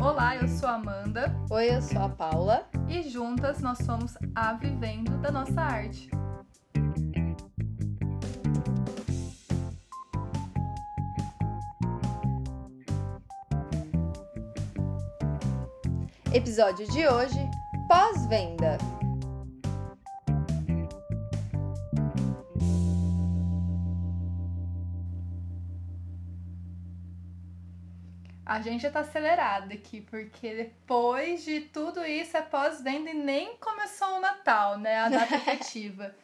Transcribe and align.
Olá, 0.00 0.36
eu 0.36 0.48
sou 0.48 0.68
a 0.68 0.74
Amanda. 0.74 1.34
Oi, 1.50 1.74
eu 1.74 1.82
sou 1.82 2.02
a 2.02 2.08
Paula. 2.08 2.68
E 2.88 3.02
juntas 3.08 3.60
nós 3.60 3.78
somos 3.78 4.14
a 4.34 4.54
Vivendo 4.54 5.20
da 5.20 5.30
Nossa 5.30 5.60
Arte. 5.60 6.10
Episódio 16.32 16.86
de 16.90 17.06
hoje: 17.06 17.50
pós-venda. 17.88 18.78
A 28.56 28.60
gente 28.62 28.80
já 28.80 28.90
tá 28.90 29.00
acelerado 29.00 29.70
aqui, 29.70 30.00
porque 30.00 30.54
depois 30.54 31.44
de 31.44 31.60
tudo 31.60 32.02
isso 32.06 32.38
é 32.38 32.40
pós-venda 32.40 33.10
e 33.10 33.12
nem 33.12 33.54
começou 33.58 34.16
o 34.16 34.20
Natal, 34.20 34.78
né? 34.78 34.96
A 34.96 35.10
data 35.10 35.36
efetiva. 35.36 36.16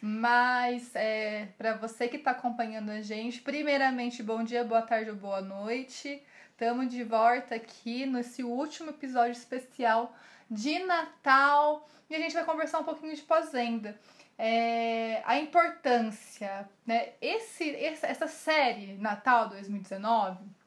Mas 0.00 0.94
é, 0.94 1.48
para 1.58 1.74
você 1.74 2.06
que 2.06 2.16
está 2.16 2.30
acompanhando 2.30 2.90
a 2.90 3.02
gente, 3.02 3.40
primeiramente, 3.40 4.22
bom 4.22 4.44
dia, 4.44 4.62
boa 4.62 4.82
tarde 4.82 5.10
ou 5.10 5.16
boa 5.16 5.40
noite. 5.40 6.22
Estamos 6.52 6.88
de 6.88 7.02
volta 7.02 7.56
aqui 7.56 8.06
nesse 8.06 8.44
último 8.44 8.90
episódio 8.90 9.32
especial 9.32 10.14
de 10.48 10.78
Natal 10.84 11.88
e 12.08 12.14
a 12.14 12.20
gente 12.20 12.34
vai 12.34 12.44
conversar 12.44 12.78
um 12.78 12.84
pouquinho 12.84 13.16
de 13.16 13.22
pós-venda. 13.22 13.98
É, 14.38 15.24
a 15.26 15.40
importância, 15.40 16.68
né? 16.86 17.14
Esse, 17.20 17.74
essa 17.74 18.28
série 18.28 18.96
Natal 18.96 19.48
2019 19.48 20.59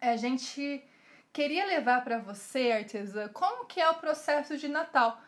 a 0.00 0.16
gente 0.16 0.82
queria 1.32 1.66
levar 1.66 2.02
para 2.02 2.18
você, 2.18 2.72
artesã, 2.72 3.28
como 3.28 3.66
que 3.66 3.80
é 3.80 3.88
o 3.88 3.94
processo 3.94 4.56
de 4.56 4.68
Natal 4.68 5.20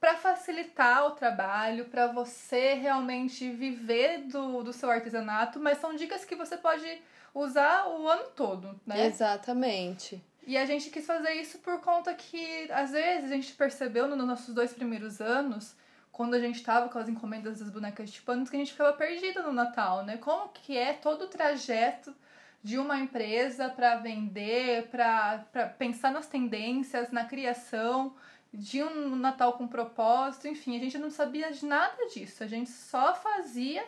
para 0.00 0.14
facilitar 0.14 1.06
o 1.06 1.10
trabalho, 1.12 1.86
para 1.86 2.06
você 2.06 2.74
realmente 2.74 3.50
viver 3.50 4.18
do, 4.28 4.62
do 4.62 4.72
seu 4.72 4.90
artesanato, 4.90 5.58
mas 5.58 5.78
são 5.78 5.94
dicas 5.94 6.24
que 6.24 6.36
você 6.36 6.56
pode 6.56 7.02
usar 7.34 7.88
o 7.88 8.08
ano 8.08 8.24
todo, 8.36 8.80
né? 8.86 9.06
Exatamente. 9.06 10.22
E 10.46 10.56
a 10.56 10.64
gente 10.64 10.88
quis 10.90 11.04
fazer 11.04 11.32
isso 11.32 11.58
por 11.58 11.80
conta 11.80 12.14
que, 12.14 12.70
às 12.70 12.92
vezes, 12.92 13.30
a 13.30 13.34
gente 13.34 13.52
percebeu 13.54 14.06
nos 14.06 14.26
nossos 14.26 14.54
dois 14.54 14.72
primeiros 14.72 15.20
anos, 15.20 15.74
quando 16.12 16.34
a 16.34 16.40
gente 16.40 16.56
estava 16.56 16.88
com 16.88 16.98
as 16.98 17.08
encomendas 17.08 17.58
das 17.58 17.68
bonecas 17.68 18.10
de 18.10 18.22
pano, 18.22 18.46
que 18.46 18.56
a 18.56 18.58
gente 18.58 18.72
ficava 18.72 18.92
perdida 18.92 19.42
no 19.42 19.52
Natal, 19.52 20.04
né? 20.04 20.16
Como 20.16 20.48
que 20.48 20.76
é 20.76 20.92
todo 20.92 21.22
o 21.22 21.28
trajeto 21.28 22.14
de 22.62 22.78
uma 22.78 22.98
empresa 22.98 23.68
para 23.68 23.96
vender, 23.96 24.88
para 24.88 25.38
pensar 25.78 26.10
nas 26.10 26.26
tendências, 26.26 27.10
na 27.10 27.24
criação 27.24 28.14
de 28.52 28.82
um 28.82 29.14
Natal 29.14 29.54
com 29.54 29.68
propósito, 29.68 30.48
enfim, 30.48 30.76
a 30.76 30.80
gente 30.80 30.98
não 30.98 31.10
sabia 31.10 31.52
de 31.52 31.64
nada 31.66 32.06
disso, 32.06 32.42
a 32.42 32.46
gente 32.46 32.70
só 32.70 33.14
fazia 33.14 33.84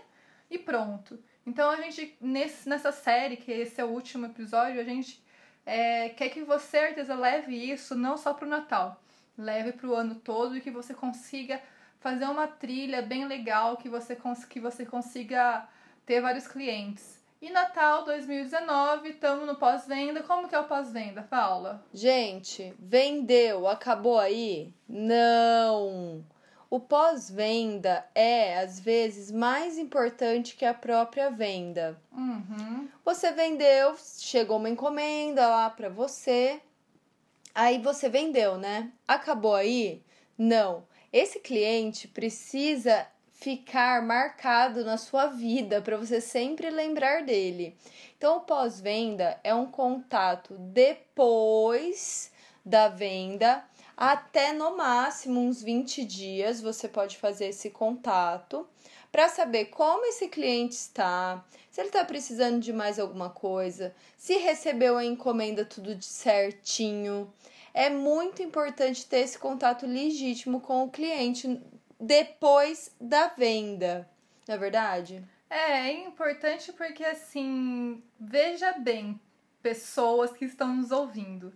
e 0.50 0.58
pronto. 0.58 1.18
Então 1.46 1.70
a 1.70 1.76
gente, 1.76 2.16
nesse, 2.20 2.68
nessa 2.68 2.92
série, 2.92 3.36
que 3.36 3.50
esse 3.50 3.80
é 3.80 3.84
o 3.84 3.88
último 3.88 4.26
episódio, 4.26 4.80
a 4.80 4.84
gente 4.84 5.22
é, 5.64 6.10
quer 6.10 6.28
que 6.28 6.42
você, 6.42 6.78
artesã, 6.78 7.14
leve 7.14 7.54
isso 7.54 7.94
não 7.94 8.16
só 8.16 8.34
para 8.34 8.46
o 8.46 8.50
Natal, 8.50 9.02
leve 9.36 9.72
para 9.72 9.88
o 9.88 9.94
ano 9.94 10.14
todo 10.14 10.56
e 10.56 10.60
que 10.60 10.70
você 10.70 10.92
consiga 10.92 11.60
fazer 11.98 12.26
uma 12.26 12.46
trilha 12.46 13.02
bem 13.02 13.26
legal, 13.26 13.76
que 13.76 13.88
você, 13.88 14.16
que 14.48 14.60
você 14.60 14.84
consiga 14.84 15.66
ter 16.04 16.20
vários 16.20 16.46
clientes. 16.46 17.19
E 17.42 17.48
Natal 17.48 18.04
2019, 18.04 19.08
estamos 19.08 19.46
no 19.46 19.56
pós-venda. 19.56 20.22
Como 20.22 20.46
que 20.46 20.54
é 20.54 20.60
o 20.60 20.68
pós-venda, 20.68 21.22
Paula? 21.22 21.82
Gente, 21.90 22.74
vendeu, 22.78 23.66
acabou 23.66 24.18
aí? 24.18 24.74
Não! 24.86 26.22
O 26.68 26.78
pós-venda 26.78 28.06
é, 28.14 28.58
às 28.58 28.78
vezes, 28.78 29.30
mais 29.30 29.78
importante 29.78 30.54
que 30.54 30.66
a 30.66 30.74
própria 30.74 31.30
venda. 31.30 31.98
Uhum. 32.12 32.86
Você 33.06 33.32
vendeu, 33.32 33.96
chegou 34.18 34.58
uma 34.58 34.68
encomenda 34.68 35.48
lá 35.48 35.70
para 35.70 35.88
você, 35.88 36.60
aí 37.54 37.78
você 37.78 38.10
vendeu, 38.10 38.58
né? 38.58 38.92
Acabou 39.08 39.54
aí? 39.54 40.02
Não. 40.36 40.86
Esse 41.10 41.40
cliente 41.40 42.06
precisa 42.06 43.06
ficar 43.40 44.02
marcado 44.02 44.84
na 44.84 44.98
sua 44.98 45.26
vida 45.26 45.80
para 45.80 45.96
você 45.96 46.20
sempre 46.20 46.68
lembrar 46.68 47.24
dele. 47.24 47.74
Então, 48.16 48.36
o 48.36 48.40
pós-venda 48.40 49.40
é 49.42 49.54
um 49.54 49.66
contato 49.66 50.54
depois 50.58 52.30
da 52.62 52.88
venda, 52.88 53.64
até 53.96 54.52
no 54.52 54.76
máximo 54.76 55.40
uns 55.40 55.62
20 55.62 56.04
dias 56.04 56.60
você 56.60 56.86
pode 56.86 57.16
fazer 57.16 57.46
esse 57.46 57.70
contato 57.70 58.68
para 59.10 59.28
saber 59.30 59.66
como 59.66 60.04
esse 60.04 60.28
cliente 60.28 60.74
está, 60.74 61.42
se 61.70 61.80
ele 61.80 61.88
está 61.88 62.04
precisando 62.04 62.60
de 62.60 62.72
mais 62.72 62.98
alguma 62.98 63.30
coisa, 63.30 63.94
se 64.18 64.36
recebeu 64.36 64.98
a 64.98 65.04
encomenda 65.04 65.64
tudo 65.64 65.94
de 65.94 66.04
certinho. 66.04 67.32
É 67.72 67.88
muito 67.88 68.42
importante 68.42 69.06
ter 69.06 69.20
esse 69.20 69.38
contato 69.38 69.86
legítimo 69.86 70.60
com 70.60 70.84
o 70.84 70.90
cliente 70.90 71.60
depois 72.00 72.94
da 72.98 73.28
venda. 73.28 74.08
Não 74.48 74.54
é 74.54 74.58
verdade? 74.58 75.22
É, 75.50 75.88
é 75.88 75.92
importante 75.92 76.72
porque 76.72 77.04
assim, 77.04 78.02
veja 78.18 78.72
bem, 78.72 79.20
pessoas 79.62 80.32
que 80.32 80.46
estão 80.46 80.74
nos 80.74 80.90
ouvindo. 80.90 81.52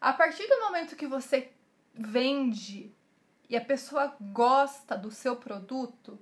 A 0.00 0.12
partir 0.12 0.48
do 0.48 0.60
momento 0.60 0.96
que 0.96 1.06
você 1.06 1.52
vende 1.94 2.92
e 3.48 3.56
a 3.56 3.60
pessoa 3.60 4.16
gosta 4.18 4.96
do 4.96 5.10
seu 5.10 5.36
produto, 5.36 6.18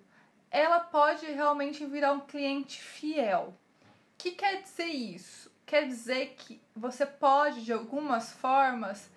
ela 0.50 0.80
pode 0.80 1.26
realmente 1.26 1.86
virar 1.86 2.12
um 2.12 2.20
cliente 2.20 2.82
fiel. 2.82 3.54
O 3.80 3.94
que 4.18 4.32
quer 4.32 4.60
dizer 4.62 4.86
isso? 4.86 5.50
Quer 5.64 5.86
dizer 5.86 6.34
que 6.36 6.60
você 6.74 7.06
pode, 7.06 7.64
de 7.64 7.72
algumas 7.72 8.32
formas, 8.32 9.08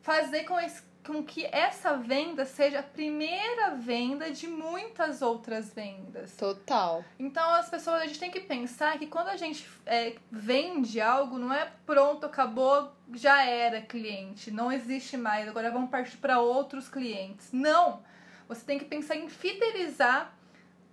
fazer 0.00 0.44
com 0.44 0.58
esse 0.58 0.82
com 1.06 1.22
que 1.22 1.46
essa 1.46 1.96
venda 1.96 2.44
seja 2.44 2.80
a 2.80 2.82
primeira 2.82 3.74
venda 3.76 4.30
de 4.30 4.46
muitas 4.46 5.22
outras 5.22 5.72
vendas. 5.72 6.36
Total. 6.36 7.04
Então 7.18 7.48
as 7.54 7.68
pessoas, 7.68 8.02
a 8.02 8.06
gente 8.06 8.18
tem 8.18 8.30
que 8.30 8.40
pensar 8.40 8.98
que 8.98 9.06
quando 9.06 9.28
a 9.28 9.36
gente 9.36 9.68
é, 9.86 10.16
vende 10.30 11.00
algo, 11.00 11.38
não 11.38 11.52
é 11.52 11.70
pronto, 11.86 12.26
acabou, 12.26 12.92
já 13.14 13.44
era 13.44 13.80
cliente, 13.80 14.50
não 14.50 14.70
existe 14.70 15.16
mais, 15.16 15.48
agora 15.48 15.70
vamos 15.70 15.90
partir 15.90 16.16
para 16.18 16.40
outros 16.40 16.88
clientes. 16.88 17.50
Não! 17.52 18.02
Você 18.48 18.64
tem 18.64 18.78
que 18.78 18.84
pensar 18.84 19.16
em 19.16 19.28
fidelizar 19.28 20.34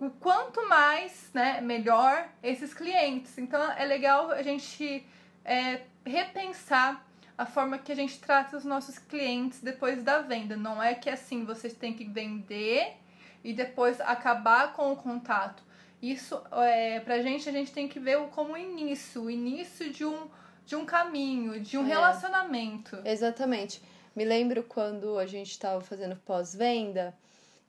o 0.00 0.10
quanto 0.10 0.68
mais, 0.68 1.28
né, 1.34 1.60
melhor 1.60 2.28
esses 2.42 2.72
clientes. 2.72 3.36
Então 3.36 3.60
é 3.72 3.84
legal 3.84 4.30
a 4.30 4.42
gente 4.42 5.04
é, 5.44 5.82
repensar 6.04 7.04
a 7.38 7.46
forma 7.46 7.78
que 7.78 7.92
a 7.92 7.94
gente 7.94 8.18
trata 8.18 8.56
os 8.56 8.64
nossos 8.64 8.98
clientes 8.98 9.60
depois 9.60 10.02
da 10.02 10.20
venda. 10.20 10.56
Não 10.56 10.82
é 10.82 10.92
que 10.92 11.08
assim 11.08 11.44
vocês 11.44 11.72
têm 11.72 11.94
que 11.94 12.04
vender 12.04 12.96
e 13.44 13.52
depois 13.52 14.00
acabar 14.00 14.72
com 14.72 14.92
o 14.92 14.96
contato. 14.96 15.62
Isso 16.02 16.42
é 16.52 16.98
pra 16.98 17.22
gente 17.22 17.48
a 17.48 17.52
gente 17.52 17.72
tem 17.72 17.86
que 17.86 18.00
ver 18.00 18.18
como 18.30 18.56
início, 18.56 19.22
o 19.22 19.30
início 19.30 19.92
de 19.92 20.04
um 20.04 20.28
de 20.66 20.76
um 20.76 20.84
caminho, 20.84 21.58
de 21.60 21.78
um 21.78 21.86
é, 21.86 21.88
relacionamento. 21.88 22.98
Exatamente. 23.02 23.80
Me 24.14 24.22
lembro 24.22 24.62
quando 24.62 25.16
a 25.16 25.24
gente 25.24 25.50
estava 25.50 25.80
fazendo 25.80 26.14
pós-venda, 26.26 27.16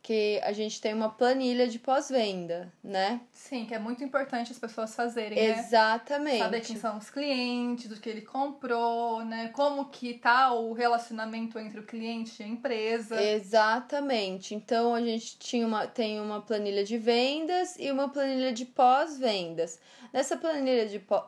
que 0.02 0.40
a 0.44 0.54
gente 0.54 0.80
tem 0.80 0.94
uma 0.94 1.10
planilha 1.10 1.68
de 1.68 1.78
pós-venda, 1.78 2.72
né? 2.84 3.22
Sim, 3.32 3.66
que 3.66 3.74
é 3.74 3.80
muito 3.80 4.04
importante 4.04 4.52
as 4.52 4.58
pessoas 4.58 4.96
fazerem, 4.96 5.38
né? 5.38 5.60
Exatamente. 5.60 6.38
né? 6.38 6.44
Saber 6.44 6.62
quem 6.62 6.76
são 6.78 6.98
os 6.98 7.10
clientes, 7.10 7.88
do 7.88 8.00
que 8.00 8.10
ele 8.10 8.22
comprou, 8.22 9.24
né? 9.26 9.50
Como 9.50 9.86
que 9.90 10.14
tá 10.14 10.54
o 10.54 10.74
relacionamento 10.74 11.60
entre 11.60 11.80
o 11.80 11.86
cliente 11.86 12.42
e 12.42 12.46
a 12.46 12.48
empresa. 12.48 13.22
Exatamente. 13.22 14.56
Então 14.56 14.96
a 14.96 15.02
gente 15.02 15.38
tinha 15.38 15.68
uma, 15.68 15.86
tem 15.86 16.20
uma 16.20 16.42
planilha 16.42 16.84
de 16.84 16.98
vendas 16.98 17.76
e 17.78 17.92
uma 17.92 18.10
planilha 18.10 18.54
de 18.54 18.66
pós-vendas. 18.66 19.80
Nessa 20.14 20.38
planilha 20.38 20.88
de 20.88 21.00
pós... 21.00 21.24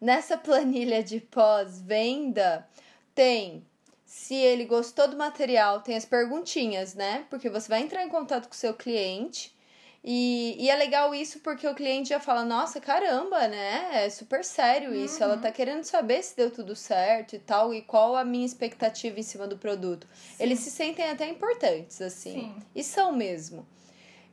Nessa 0.00 0.38
planilha 0.38 1.02
de 1.02 1.20
pós-venda 1.20 2.68
tem 3.14 3.66
se 4.08 4.34
ele 4.34 4.64
gostou 4.64 5.06
do 5.06 5.18
material, 5.18 5.82
tem 5.82 5.94
as 5.94 6.06
perguntinhas, 6.06 6.94
né? 6.94 7.26
Porque 7.28 7.50
você 7.50 7.68
vai 7.68 7.82
entrar 7.82 8.02
em 8.02 8.08
contato 8.08 8.48
com 8.48 8.54
o 8.54 8.56
seu 8.56 8.72
cliente. 8.72 9.54
E, 10.02 10.56
e 10.58 10.70
é 10.70 10.76
legal 10.76 11.14
isso 11.14 11.40
porque 11.40 11.68
o 11.68 11.74
cliente 11.74 12.08
já 12.08 12.18
fala: 12.18 12.42
Nossa, 12.42 12.80
caramba, 12.80 13.46
né? 13.48 14.06
É 14.06 14.08
super 14.08 14.42
sério 14.42 14.94
isso. 14.94 15.18
Uhum. 15.18 15.24
Ela 15.24 15.36
tá 15.36 15.52
querendo 15.52 15.84
saber 15.84 16.22
se 16.22 16.34
deu 16.34 16.50
tudo 16.50 16.74
certo 16.74 17.36
e 17.36 17.38
tal, 17.38 17.74
e 17.74 17.82
qual 17.82 18.16
a 18.16 18.24
minha 18.24 18.46
expectativa 18.46 19.20
em 19.20 19.22
cima 19.22 19.46
do 19.46 19.58
produto. 19.58 20.08
Sim. 20.14 20.42
Eles 20.42 20.60
se 20.60 20.70
sentem 20.70 21.10
até 21.10 21.28
importantes, 21.28 22.00
assim. 22.00 22.32
Sim. 22.32 22.56
E 22.74 22.82
são 22.82 23.12
mesmo. 23.12 23.66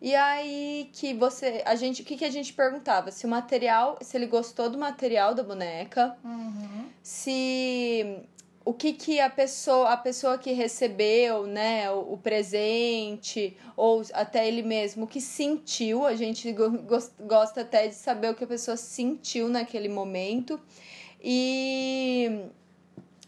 E 0.02 0.16
aí 0.16 0.90
que 0.94 1.14
você, 1.14 1.62
a 1.66 1.76
gente, 1.76 2.02
o 2.02 2.06
que, 2.06 2.16
que 2.16 2.24
a 2.26 2.32
gente 2.32 2.54
perguntava? 2.54 3.12
Se 3.12 3.26
o 3.26 3.30
material, 3.30 3.98
se 4.02 4.16
ele 4.16 4.28
gostou 4.28 4.70
do 4.70 4.78
material 4.78 5.34
da 5.36 5.44
boneca, 5.44 6.16
Uhum. 6.24 6.88
se 7.04 8.24
o 8.66 8.74
que 8.74 8.94
que 8.94 9.20
a 9.20 9.30
pessoa, 9.30 9.92
a 9.92 9.98
pessoa 9.98 10.38
que 10.40 10.52
recebeu, 10.52 11.46
né, 11.46 11.90
o, 11.92 12.14
o 12.14 12.18
presente 12.18 13.56
ou 13.78 14.04
até 14.12 14.48
ele 14.48 14.64
mesmo 14.64 15.06
o 15.06 15.08
que 15.08 15.22
sentiu, 15.22 16.04
a 16.06 16.16
gente 16.16 16.52
go- 16.52 16.72
gos- 16.80 17.12
gosta 17.20 17.62
até 17.62 17.88
de 17.88 17.94
saber 17.96 18.32
o 18.32 18.36
que 18.36 18.44
a 18.44 18.48
pessoa 18.48 18.76
sentiu 18.76 19.48
naquele 19.48 19.88
momento 19.88 20.60
e 21.24 22.48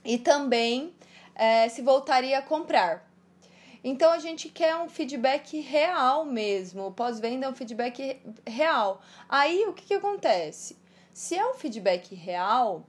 e 0.03 0.17
também 0.17 0.93
é, 1.35 1.69
se 1.69 1.81
voltaria 1.81 2.37
a 2.39 2.41
comprar. 2.41 3.05
Então 3.83 4.11
a 4.11 4.19
gente 4.19 4.49
quer 4.49 4.75
um 4.75 4.89
feedback 4.89 5.59
real 5.59 6.25
mesmo. 6.25 6.91
Pós-venda 6.91 7.45
é 7.45 7.49
um 7.49 7.55
feedback 7.55 8.19
real. 8.45 9.01
Aí 9.29 9.65
o 9.67 9.73
que, 9.73 9.85
que 9.85 9.93
acontece? 9.93 10.77
Se 11.13 11.35
é 11.35 11.45
um 11.45 11.53
feedback 11.53 12.15
real, 12.15 12.85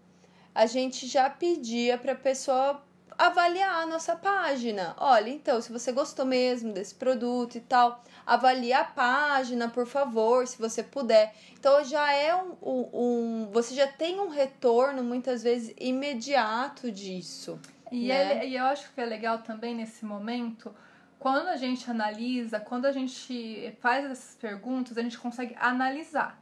a 0.58 0.66
gente 0.66 1.06
já 1.06 1.30
pedia 1.30 1.96
para 1.96 2.14
a 2.14 2.16
pessoa 2.16 2.82
avaliar 3.16 3.80
a 3.80 3.86
nossa 3.86 4.16
página. 4.16 4.92
Olha, 4.98 5.30
então, 5.30 5.60
se 5.60 5.70
você 5.70 5.92
gostou 5.92 6.26
mesmo 6.26 6.72
desse 6.72 6.96
produto 6.96 7.54
e 7.54 7.60
tal, 7.60 8.02
avalie 8.26 8.72
a 8.72 8.82
página, 8.82 9.68
por 9.68 9.86
favor, 9.86 10.48
se 10.48 10.58
você 10.58 10.82
puder. 10.82 11.32
Então 11.56 11.84
já 11.84 12.12
é 12.12 12.34
um, 12.34 12.56
um, 12.92 13.50
você 13.52 13.72
já 13.72 13.86
tem 13.86 14.18
um 14.18 14.30
retorno 14.30 15.04
muitas 15.04 15.44
vezes 15.44 15.72
imediato 15.78 16.90
disso. 16.90 17.60
E, 17.92 18.08
né? 18.08 18.38
é- 18.38 18.48
e 18.48 18.56
eu 18.56 18.64
acho 18.64 18.92
que 18.92 19.00
é 19.00 19.04
legal 19.04 19.38
também 19.38 19.76
nesse 19.76 20.04
momento, 20.04 20.74
quando 21.20 21.46
a 21.46 21.56
gente 21.56 21.88
analisa, 21.88 22.58
quando 22.58 22.86
a 22.86 22.92
gente 22.92 23.76
faz 23.80 24.04
essas 24.04 24.34
perguntas, 24.34 24.98
a 24.98 25.02
gente 25.02 25.18
consegue 25.18 25.54
analisar. 25.60 26.36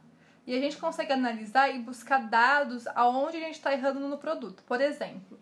E 0.47 0.55
a 0.55 0.61
gente 0.61 0.77
consegue 0.77 1.11
analisar 1.11 1.75
e 1.75 1.79
buscar 1.79 2.19
dados 2.29 2.87
aonde 2.95 3.35
a 3.35 3.41
gente 3.41 3.55
está 3.55 3.73
errando 3.73 3.99
no 3.99 4.17
produto. 4.17 4.63
Por 4.63 4.79
exemplo, 4.79 5.37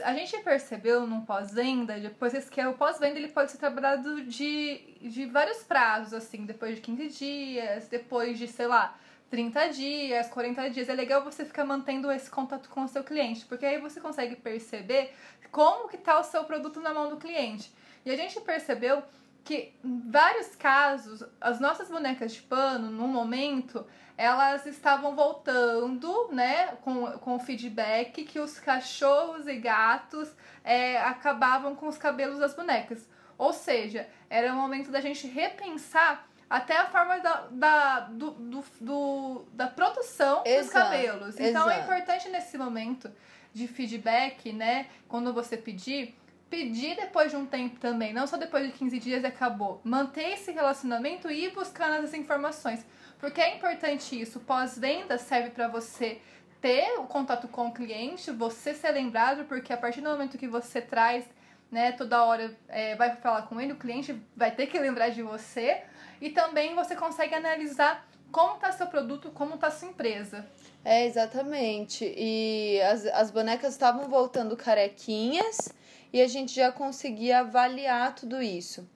a 0.00 0.14
gente 0.14 0.38
percebeu 0.38 1.04
num 1.08 1.24
pós-venda, 1.24 1.98
depois 1.98 2.48
que 2.48 2.64
o 2.64 2.74
pós-venda, 2.74 3.18
ele 3.18 3.28
pode 3.28 3.50
ser 3.50 3.58
trabalhado 3.58 4.22
de, 4.22 4.96
de 5.02 5.26
vários 5.26 5.64
prazos, 5.64 6.14
assim, 6.14 6.46
depois 6.46 6.76
de 6.76 6.80
15 6.80 7.08
dias, 7.08 7.88
depois 7.88 8.38
de, 8.38 8.46
sei 8.46 8.68
lá, 8.68 8.96
30 9.28 9.70
dias, 9.70 10.28
40 10.28 10.70
dias. 10.70 10.88
É 10.88 10.94
legal 10.94 11.24
você 11.24 11.44
ficar 11.44 11.64
mantendo 11.64 12.08
esse 12.12 12.30
contato 12.30 12.68
com 12.68 12.84
o 12.84 12.88
seu 12.88 13.02
cliente, 13.02 13.44
porque 13.44 13.66
aí 13.66 13.80
você 13.80 14.00
consegue 14.00 14.36
perceber 14.36 15.12
como 15.50 15.88
que 15.88 15.98
tá 15.98 16.20
o 16.20 16.22
seu 16.24 16.44
produto 16.44 16.80
na 16.80 16.94
mão 16.94 17.08
do 17.10 17.16
cliente. 17.16 17.72
E 18.06 18.10
a 18.12 18.16
gente 18.16 18.40
percebeu 18.40 19.02
que 19.48 19.72
em 19.82 20.10
vários 20.10 20.54
casos, 20.56 21.24
as 21.40 21.58
nossas 21.58 21.88
bonecas 21.88 22.32
de 22.34 22.42
pano, 22.42 22.90
no 22.90 23.08
momento, 23.08 23.86
elas 24.14 24.66
estavam 24.66 25.16
voltando, 25.16 26.28
né, 26.32 26.76
com, 26.82 27.06
com 27.12 27.36
o 27.36 27.38
feedback 27.38 28.24
que 28.24 28.38
os 28.38 28.60
cachorros 28.60 29.46
e 29.46 29.56
gatos 29.56 30.30
é, 30.62 30.98
acabavam 30.98 31.74
com 31.74 31.88
os 31.88 31.96
cabelos 31.96 32.38
das 32.38 32.52
bonecas. 32.54 33.08
Ou 33.38 33.54
seja, 33.54 34.06
era 34.28 34.52
o 34.52 34.56
momento 34.56 34.90
da 34.90 35.00
gente 35.00 35.26
repensar 35.26 36.28
até 36.50 36.76
a 36.76 36.86
forma 36.86 37.18
da, 37.20 37.46
da, 37.50 38.00
do, 38.00 38.32
do, 38.32 38.64
do- 38.82 39.44
da 39.54 39.66
produção 39.66 40.42
dos 40.42 40.52
Exato, 40.52 40.72
cabelos. 40.90 41.40
Então 41.40 41.70
é 41.70 41.78
exato. 41.78 41.84
importante 41.84 42.28
nesse 42.28 42.58
momento 42.58 43.10
de 43.54 43.66
feedback, 43.66 44.52
né, 44.52 44.88
quando 45.08 45.32
você 45.32 45.56
pedir, 45.56 46.14
pedir 46.50 46.96
depois 46.96 47.30
de 47.30 47.36
um 47.36 47.46
tempo 47.46 47.78
também, 47.78 48.12
não 48.12 48.26
só 48.26 48.36
depois 48.36 48.66
de 48.66 48.72
15 48.72 48.98
dias 48.98 49.22
e 49.22 49.26
acabou. 49.26 49.80
Manter 49.84 50.32
esse 50.32 50.50
relacionamento 50.50 51.30
e 51.30 51.44
ir 51.44 51.52
buscando 51.52 51.96
essas 51.96 52.14
informações. 52.14 52.84
Porque 53.18 53.40
é 53.40 53.56
importante 53.56 54.18
isso. 54.18 54.40
Pós-venda 54.40 55.18
serve 55.18 55.50
para 55.50 55.68
você 55.68 56.20
ter 56.60 56.98
o 56.98 57.04
contato 57.04 57.48
com 57.48 57.68
o 57.68 57.72
cliente, 57.72 58.30
você 58.30 58.74
ser 58.74 58.90
lembrado, 58.92 59.44
porque 59.44 59.72
a 59.72 59.76
partir 59.76 60.00
do 60.00 60.10
momento 60.10 60.38
que 60.38 60.48
você 60.48 60.80
traz, 60.80 61.24
né, 61.70 61.92
toda 61.92 62.24
hora 62.24 62.56
é, 62.68 62.96
vai 62.96 63.14
falar 63.16 63.42
com 63.42 63.60
ele, 63.60 63.72
o 63.72 63.76
cliente 63.76 64.20
vai 64.36 64.50
ter 64.50 64.66
que 64.66 64.78
lembrar 64.78 65.10
de 65.10 65.22
você. 65.22 65.82
E 66.20 66.30
também 66.30 66.74
você 66.74 66.96
consegue 66.96 67.34
analisar 67.34 68.08
como 68.32 68.56
está 68.56 68.72
seu 68.72 68.86
produto, 68.86 69.30
como 69.30 69.54
está 69.54 69.70
sua 69.70 69.88
empresa. 69.88 70.46
É, 70.84 71.06
exatamente. 71.06 72.12
E 72.16 72.80
as, 72.82 73.06
as 73.06 73.30
bonecas 73.30 73.72
estavam 73.72 74.08
voltando 74.08 74.56
carequinhas 74.56 75.72
e 76.12 76.20
a 76.22 76.26
gente 76.26 76.54
já 76.54 76.72
conseguia 76.72 77.40
avaliar 77.40 78.14
tudo 78.14 78.42
isso. 78.42 78.88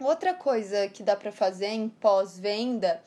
Outra 0.00 0.32
coisa 0.32 0.88
que 0.88 1.02
dá 1.02 1.14
para 1.14 1.30
fazer 1.30 1.68
em 1.68 1.88
pós-venda 1.88 3.02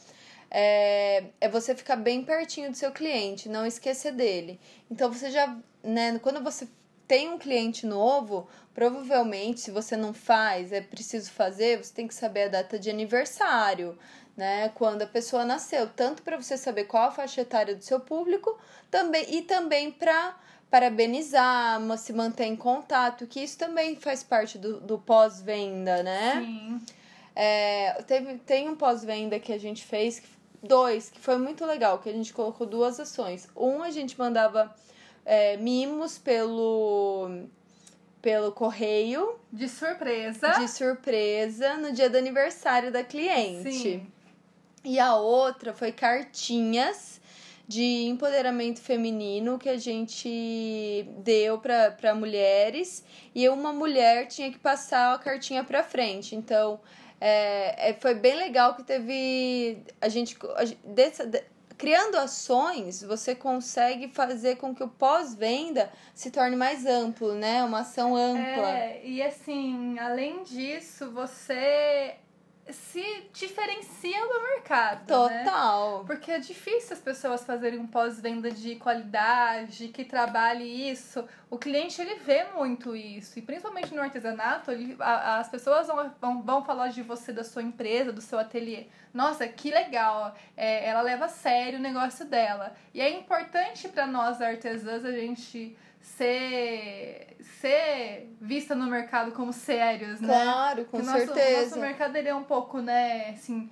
é, 0.51 1.23
é 1.41 1.49
você 1.49 1.73
ficar 1.73 1.95
bem 1.95 2.23
pertinho 2.23 2.69
do 2.69 2.77
seu 2.77 2.91
cliente, 2.91 3.49
não 3.49 3.65
esquecer 3.65 4.11
dele. 4.13 4.59
Então 4.91 5.11
você 5.11 5.31
já, 5.31 5.57
né, 5.83 6.19
quando 6.19 6.43
você 6.43 6.67
tem 7.07 7.29
um 7.29 7.39
cliente 7.39 7.85
novo, 7.85 8.47
provavelmente, 8.73 9.59
se 9.59 9.71
você 9.71 9.97
não 9.97 10.13
faz, 10.13 10.71
é 10.71 10.81
preciso 10.81 11.31
fazer, 11.31 11.83
você 11.83 11.93
tem 11.93 12.07
que 12.07 12.13
saber 12.13 12.43
a 12.43 12.47
data 12.49 12.79
de 12.79 12.89
aniversário, 12.89 13.97
né? 14.37 14.69
Quando 14.69 15.01
a 15.01 15.07
pessoa 15.07 15.45
nasceu, 15.45 15.87
tanto 15.87 16.23
para 16.23 16.37
você 16.37 16.57
saber 16.57 16.85
qual 16.85 17.09
a 17.09 17.11
faixa 17.11 17.41
etária 17.41 17.75
do 17.75 17.83
seu 17.83 17.99
público, 17.99 18.57
também 18.89 19.25
e 19.35 19.41
também 19.41 19.91
para 19.91 20.35
parabenizar, 20.73 21.79
se 21.99 22.11
manter 22.11 22.45
em 22.45 22.55
contato, 22.55 23.27
que 23.27 23.39
isso 23.41 23.59
também 23.59 23.95
faz 23.95 24.23
parte 24.23 24.57
do, 24.57 24.79
do 24.79 24.97
pós-venda, 24.97 26.01
né? 26.01 26.41
Sim. 26.43 26.81
É, 27.35 28.01
teve, 28.07 28.39
tem 28.39 28.67
um 28.67 28.75
pós-venda 28.75 29.39
que 29.39 29.53
a 29.53 29.59
gente 29.59 29.85
fez, 29.85 30.23
dois, 30.63 31.11
que 31.11 31.19
foi 31.19 31.37
muito 31.37 31.63
legal, 31.63 31.99
que 31.99 32.09
a 32.09 32.11
gente 32.11 32.33
colocou 32.33 32.65
duas 32.65 32.99
ações. 32.99 33.47
Um, 33.55 33.83
a 33.83 33.91
gente 33.91 34.17
mandava 34.17 34.73
é, 35.23 35.57
mimos 35.57 36.17
pelo, 36.17 37.29
pelo 38.19 38.51
correio 38.51 39.39
De 39.51 39.69
surpresa. 39.69 40.57
de 40.57 40.67
surpresa 40.67 41.75
no 41.75 41.91
dia 41.91 42.09
do 42.09 42.17
aniversário 42.17 42.91
da 42.91 43.03
cliente. 43.03 43.71
Sim. 43.71 44.07
E 44.83 44.99
a 44.99 45.17
outra 45.17 45.71
foi 45.71 45.91
cartinhas 45.91 47.21
de 47.67 48.03
empoderamento 48.07 48.81
feminino 48.81 49.57
que 49.57 49.69
a 49.69 49.77
gente 49.77 51.05
deu 51.19 51.59
para 51.59 52.13
mulheres 52.13 53.03
e 53.33 53.47
uma 53.49 53.71
mulher 53.71 54.27
tinha 54.27 54.51
que 54.51 54.59
passar 54.59 55.13
a 55.13 55.17
cartinha 55.17 55.63
para 55.63 55.81
frente. 55.83 56.35
Então, 56.35 56.79
é, 57.21 57.89
é, 57.89 57.93
foi 57.93 58.13
bem 58.15 58.35
legal 58.35 58.75
que 58.75 58.83
teve 58.83 59.77
a 60.01 60.09
gente 60.09 60.37
a 60.55 60.63
dessa- 60.85 61.25
de- 61.25 61.43
criando 61.77 62.15
ações, 62.17 63.01
você 63.01 63.33
consegue 63.33 64.07
fazer 64.07 64.57
com 64.57 64.75
que 64.75 64.83
o 64.83 64.87
pós-venda 64.87 65.91
se 66.13 66.31
torne 66.31 66.55
mais 66.55 66.85
amplo, 66.85 67.33
né? 67.33 67.63
Uma 67.63 67.79
ação 67.79 68.15
ampla. 68.15 68.69
É, 68.69 69.01
e 69.03 69.21
assim, 69.21 69.97
além 69.99 70.43
disso, 70.43 71.11
você 71.11 72.15
se 72.71 73.29
diferencia 73.33 74.19
do 74.27 74.41
mercado. 74.41 74.99
Né? 75.27 75.43
Total. 75.43 76.03
Porque 76.05 76.31
é 76.31 76.39
difícil 76.39 76.93
as 76.93 76.99
pessoas 77.01 77.43
fazerem 77.43 77.79
um 77.79 77.87
pós-venda 77.87 78.49
de 78.51 78.75
qualidade, 78.77 79.89
que 79.89 80.05
trabalhe 80.05 80.63
isso. 80.89 81.25
O 81.49 81.57
cliente, 81.57 82.01
ele 82.01 82.15
vê 82.15 82.45
muito 82.55 82.95
isso. 82.95 83.37
E 83.37 83.41
principalmente 83.41 83.93
no 83.93 84.01
artesanato, 84.01 84.71
ele, 84.71 84.95
a- 84.99 85.39
as 85.39 85.49
pessoas 85.49 85.87
vão, 85.87 86.11
vão, 86.21 86.41
vão 86.41 86.63
falar 86.65 86.87
de 86.89 87.01
você, 87.01 87.33
da 87.33 87.43
sua 87.43 87.61
empresa, 87.61 88.11
do 88.13 88.21
seu 88.21 88.39
ateliê. 88.39 88.85
Nossa, 89.13 89.47
que 89.47 89.69
legal! 89.69 90.35
É, 90.57 90.87
ela 90.87 91.01
leva 91.01 91.25
a 91.25 91.29
sério 91.29 91.77
o 91.77 91.81
negócio 91.81 92.25
dela. 92.25 92.75
E 92.93 92.99
é 92.99 93.09
importante 93.09 93.87
para 93.87 94.07
nós 94.07 94.41
artesãs 94.41 95.05
a 95.05 95.11
gente 95.11 95.77
ser, 96.01 97.37
ser 97.61 98.35
vista 98.41 98.75
no 98.75 98.87
mercado 98.87 99.31
como 99.31 99.53
sérios, 99.53 100.19
né? 100.19 100.27
Claro, 100.27 100.85
com 100.85 100.97
Porque 100.97 101.07
o 101.07 101.11
nosso, 101.11 101.25
certeza. 101.33 101.61
nosso 101.61 101.79
mercado 101.79 102.15
ele 102.15 102.27
é 102.27 102.35
um 102.35 102.43
pouco, 102.43 102.81
né, 102.81 103.29
assim, 103.29 103.69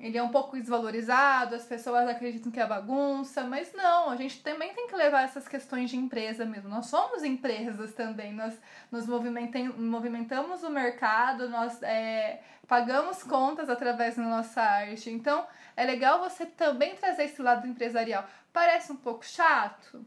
ele 0.00 0.16
é 0.16 0.22
um 0.22 0.28
pouco 0.28 0.56
desvalorizado, 0.56 1.56
as 1.56 1.64
pessoas 1.64 2.08
acreditam 2.08 2.52
que 2.52 2.60
é 2.60 2.66
bagunça, 2.66 3.42
mas 3.42 3.72
não, 3.72 4.10
a 4.10 4.16
gente 4.16 4.40
também 4.42 4.72
tem 4.72 4.86
que 4.86 4.94
levar 4.94 5.22
essas 5.22 5.48
questões 5.48 5.90
de 5.90 5.96
empresa 5.96 6.44
mesmo. 6.44 6.68
Nós 6.68 6.86
somos 6.86 7.24
empresas 7.24 7.92
também, 7.94 8.32
nós 8.32 8.56
nos 8.92 9.06
movimentamos 9.06 10.62
o 10.62 10.70
mercado, 10.70 11.48
nós 11.48 11.82
é, 11.82 12.40
pagamos 12.68 13.24
contas 13.24 13.68
através 13.68 14.14
da 14.14 14.22
nossa 14.22 14.62
arte. 14.62 15.10
Então, 15.10 15.44
é 15.76 15.84
legal 15.84 16.20
você 16.20 16.46
também 16.46 16.94
trazer 16.94 17.24
esse 17.24 17.42
lado 17.42 17.66
empresarial. 17.66 18.24
Parece 18.52 18.92
um 18.92 18.96
pouco 18.96 19.24
chato? 19.24 20.04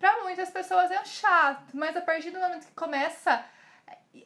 Para 0.00 0.22
muitas 0.22 0.50
pessoas 0.50 0.90
é 0.90 1.04
chato, 1.04 1.76
mas 1.76 1.96
a 1.96 2.00
partir 2.00 2.30
do 2.30 2.40
momento 2.40 2.66
que 2.66 2.74
começa 2.74 3.44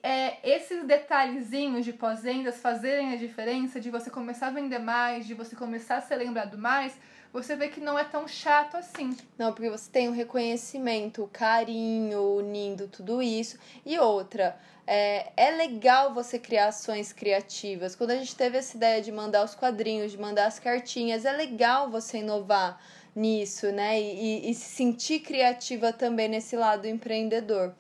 é, 0.03 0.39
esses 0.43 0.85
detalhezinhos 0.85 1.85
de 1.85 1.93
pós-vendas 1.93 2.61
fazerem 2.61 3.13
a 3.13 3.17
diferença, 3.17 3.81
de 3.81 3.91
você 3.91 4.11
começar 4.11 4.49
a 4.49 4.51
vender 4.51 4.79
mais, 4.79 5.27
de 5.27 5.35
você 5.35 5.55
começar 5.55 5.97
a 5.97 6.01
ser 6.01 6.17
lembrado 6.17 6.59
mais, 6.59 6.97
você 7.33 7.57
vê 7.57 7.69
que 7.69 7.81
não 7.81 7.99
é 7.99 8.05
tão 8.05 8.29
chato 8.29 8.77
assim. 8.77 9.17
Não, 9.39 9.53
porque 9.53 9.71
você 9.71 9.91
tem 9.91 10.09
o 10.09 10.13
reconhecimento, 10.13 11.25
o 11.25 11.29
carinho, 11.29 12.37
unindo 12.37 12.89
tudo 12.89 13.23
isso. 13.23 13.59
E 13.85 13.99
outra, 13.99 14.57
É, 14.85 15.31
é 15.37 15.51
legal 15.53 16.13
você 16.13 16.41
criar 16.41 16.67
ações 16.67 17.13
criativas. 17.13 17.95
Quando 17.95 18.11
a 18.11 18.17
gente 18.17 18.35
teve 18.35 18.59
essa 18.59 18.77
ideia 18.77 19.01
de 19.01 19.13
mandar 19.13 19.45
os 19.45 19.55
quadrinhos, 19.55 20.11
de 20.11 20.19
mandar 20.19 20.47
as 20.47 20.59
cartinhas, 20.59 21.25
é 21.25 21.31
legal 21.31 21.89
você 21.89 22.19
inovar 22.19 22.81
nisso, 23.15 23.71
né? 23.71 24.01
E, 24.01 24.51
e 24.51 24.55
se 24.55 24.69
sentir 24.75 25.21
criativa 25.21 25.93
também 25.93 26.29
nesse 26.29 26.57
lado 26.57 26.89
empreendedor. 26.89 27.73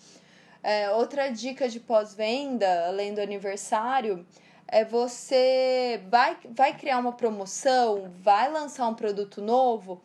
É, 0.63 0.91
outra 0.91 1.29
dica 1.29 1.69
de 1.69 1.81
pós-venda, 1.81 2.87
além 2.87 3.15
do 3.15 3.21
aniversário, 3.21 4.25
é 4.69 4.85
você 4.85 6.01
vai, 6.09 6.37
vai 6.51 6.77
criar 6.77 6.99
uma 6.99 7.13
promoção, 7.13 8.11
vai 8.21 8.51
lançar 8.51 8.87
um 8.89 8.95
produto 8.95 9.43
novo 9.43 10.01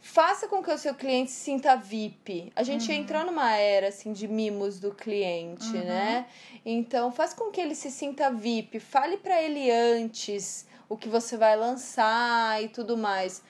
faça 0.00 0.48
com 0.48 0.62
que 0.62 0.70
o 0.70 0.78
seu 0.78 0.94
cliente 0.94 1.30
se 1.30 1.40
sinta 1.40 1.76
VIP. 1.76 2.50
A 2.56 2.62
gente 2.62 2.90
uhum. 2.90 2.96
entrou 2.96 3.24
numa 3.24 3.54
era 3.54 3.88
assim 3.88 4.12
de 4.12 4.26
mimos 4.26 4.80
do 4.80 4.92
cliente, 4.92 5.66
uhum. 5.66 5.84
né? 5.84 6.26
Então, 6.64 7.12
faça 7.12 7.36
com 7.36 7.50
que 7.50 7.60
ele 7.60 7.74
se 7.74 7.90
sinta 7.90 8.30
VIP. 8.30 8.80
Fale 8.80 9.18
para 9.18 9.40
ele 9.40 9.70
antes 9.70 10.66
o 10.88 10.96
que 10.96 11.08
você 11.08 11.36
vai 11.36 11.56
lançar 11.56 12.62
e 12.62 12.68
tudo 12.68 12.96
mais. 12.96 13.42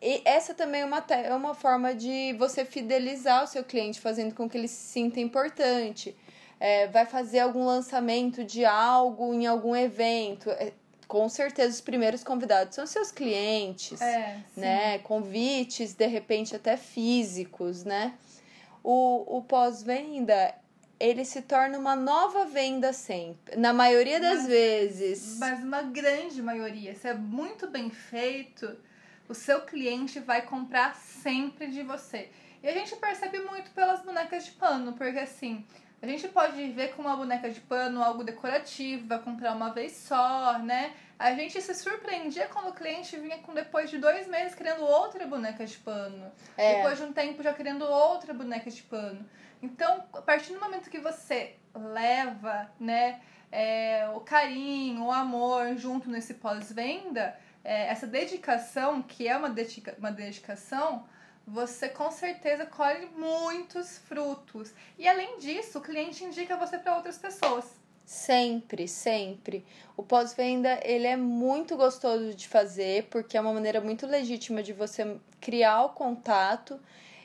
E 0.00 0.22
essa 0.24 0.54
também 0.54 0.82
é 0.82 0.84
uma, 0.84 1.04
é 1.10 1.34
uma 1.34 1.54
forma 1.54 1.94
de 1.94 2.34
você 2.34 2.64
fidelizar 2.64 3.44
o 3.44 3.46
seu 3.46 3.64
cliente, 3.64 4.00
fazendo 4.00 4.34
com 4.34 4.48
que 4.48 4.56
ele 4.56 4.68
se 4.68 4.92
sinta 4.92 5.20
importante. 5.20 6.14
É, 6.58 6.86
vai 6.86 7.04
fazer 7.04 7.40
algum 7.40 7.64
lançamento 7.64 8.44
de 8.44 8.64
algo 8.64 9.32
em 9.34 9.46
algum 9.46 9.74
evento. 9.74 10.50
É, 10.50 10.72
com 11.06 11.28
certeza 11.28 11.74
os 11.74 11.80
primeiros 11.80 12.24
convidados 12.24 12.74
são 12.74 12.86
seus 12.86 13.12
clientes, 13.12 14.00
é, 14.00 14.40
né? 14.56 14.98
Convites, 14.98 15.94
de 15.94 16.06
repente 16.06 16.56
até 16.56 16.76
físicos, 16.76 17.84
né? 17.84 18.14
O, 18.82 19.38
o 19.38 19.42
pós-venda, 19.42 20.54
ele 20.98 21.24
se 21.24 21.42
torna 21.42 21.78
uma 21.78 21.94
nova 21.94 22.46
venda 22.46 22.92
sempre, 22.92 23.56
na 23.56 23.72
maioria 23.72 24.18
das 24.18 24.40
mas, 24.40 24.46
vezes. 24.48 25.36
Mas 25.38 25.62
uma 25.62 25.82
grande 25.82 26.42
maioria, 26.42 26.94
se 26.94 27.08
é 27.08 27.14
muito 27.14 27.68
bem 27.68 27.90
feito, 27.90 28.76
o 29.28 29.34
seu 29.34 29.62
cliente 29.62 30.20
vai 30.20 30.42
comprar 30.42 30.94
sempre 30.94 31.68
de 31.68 31.82
você. 31.82 32.30
E 32.62 32.68
a 32.68 32.72
gente 32.72 32.96
percebe 32.96 33.40
muito 33.40 33.70
pelas 33.70 34.00
bonecas 34.00 34.44
de 34.44 34.52
pano, 34.52 34.92
porque 34.94 35.18
assim, 35.18 35.64
a 36.00 36.06
gente 36.06 36.28
pode 36.28 36.68
ver 36.72 36.94
com 36.94 37.02
uma 37.02 37.16
boneca 37.16 37.50
de 37.50 37.60
pano 37.60 38.02
algo 38.02 38.22
decorativo, 38.22 39.06
vai 39.06 39.18
comprar 39.18 39.54
uma 39.54 39.72
vez 39.72 39.92
só, 39.92 40.58
né? 40.58 40.94
A 41.18 41.32
gente 41.32 41.60
se 41.60 41.74
surpreendia 41.74 42.48
quando 42.48 42.68
o 42.68 42.72
cliente 42.72 43.16
vinha 43.16 43.38
com 43.38 43.54
depois 43.54 43.88
de 43.88 43.98
dois 43.98 44.26
meses 44.26 44.54
querendo 44.54 44.84
outra 44.84 45.26
boneca 45.26 45.64
de 45.64 45.76
pano. 45.78 46.30
É. 46.56 46.76
Depois 46.76 46.98
de 46.98 47.04
um 47.04 47.12
tempo 47.12 47.42
já 47.42 47.54
querendo 47.54 47.84
outra 47.84 48.34
boneca 48.34 48.70
de 48.70 48.82
pano. 48.82 49.26
Então, 49.62 50.04
a 50.12 50.20
partir 50.20 50.52
do 50.52 50.60
momento 50.60 50.90
que 50.90 50.98
você 50.98 51.56
leva, 51.74 52.70
né, 52.78 53.20
é, 53.50 54.08
o 54.14 54.20
carinho, 54.20 55.04
o 55.04 55.12
amor 55.12 55.76
junto 55.76 56.10
nesse 56.10 56.34
pós-venda, 56.34 57.38
é, 57.66 57.88
essa 57.88 58.06
dedicação, 58.06 59.02
que 59.02 59.26
é 59.26 59.36
uma, 59.36 59.50
dedica 59.50 59.94
uma 59.98 60.12
dedicação, 60.12 61.04
você 61.44 61.88
com 61.88 62.10
certeza 62.12 62.64
colhe 62.64 63.06
muitos 63.16 63.98
frutos. 63.98 64.72
E 64.96 65.08
além 65.08 65.38
disso, 65.38 65.78
o 65.78 65.82
cliente 65.82 66.24
indica 66.24 66.56
você 66.56 66.78
para 66.78 66.96
outras 66.96 67.18
pessoas. 67.18 67.64
Sempre, 68.04 68.86
sempre. 68.86 69.66
O 69.96 70.02
pós-venda, 70.04 70.78
ele 70.84 71.08
é 71.08 71.16
muito 71.16 71.76
gostoso 71.76 72.32
de 72.34 72.46
fazer, 72.46 73.08
porque 73.10 73.36
é 73.36 73.40
uma 73.40 73.52
maneira 73.52 73.80
muito 73.80 74.06
legítima 74.06 74.62
de 74.62 74.72
você 74.72 75.16
criar 75.40 75.82
o 75.82 75.88
contato 75.88 76.80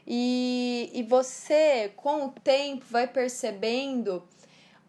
e, 0.08 0.90
e 0.92 1.04
você, 1.04 1.94
com 1.96 2.26
o 2.26 2.32
tempo, 2.32 2.84
vai 2.90 3.08
percebendo 3.08 4.28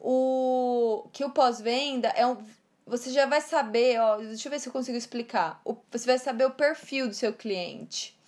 o 0.00 1.06
que 1.12 1.24
o 1.24 1.30
pós-venda 1.30 2.08
é 2.08 2.26
um, 2.26 2.38
você 2.86 3.10
já 3.10 3.26
vai 3.26 3.40
saber, 3.40 4.00
ó, 4.00 4.16
deixa 4.16 4.48
eu 4.48 4.50
ver 4.50 4.58
se 4.58 4.68
eu 4.68 4.72
consigo 4.72 4.96
explicar. 4.96 5.60
O, 5.64 5.76
você 5.90 6.06
vai 6.06 6.18
saber 6.18 6.44
o 6.44 6.50
perfil 6.50 7.08
do 7.08 7.14
seu 7.14 7.32
cliente. 7.32 8.18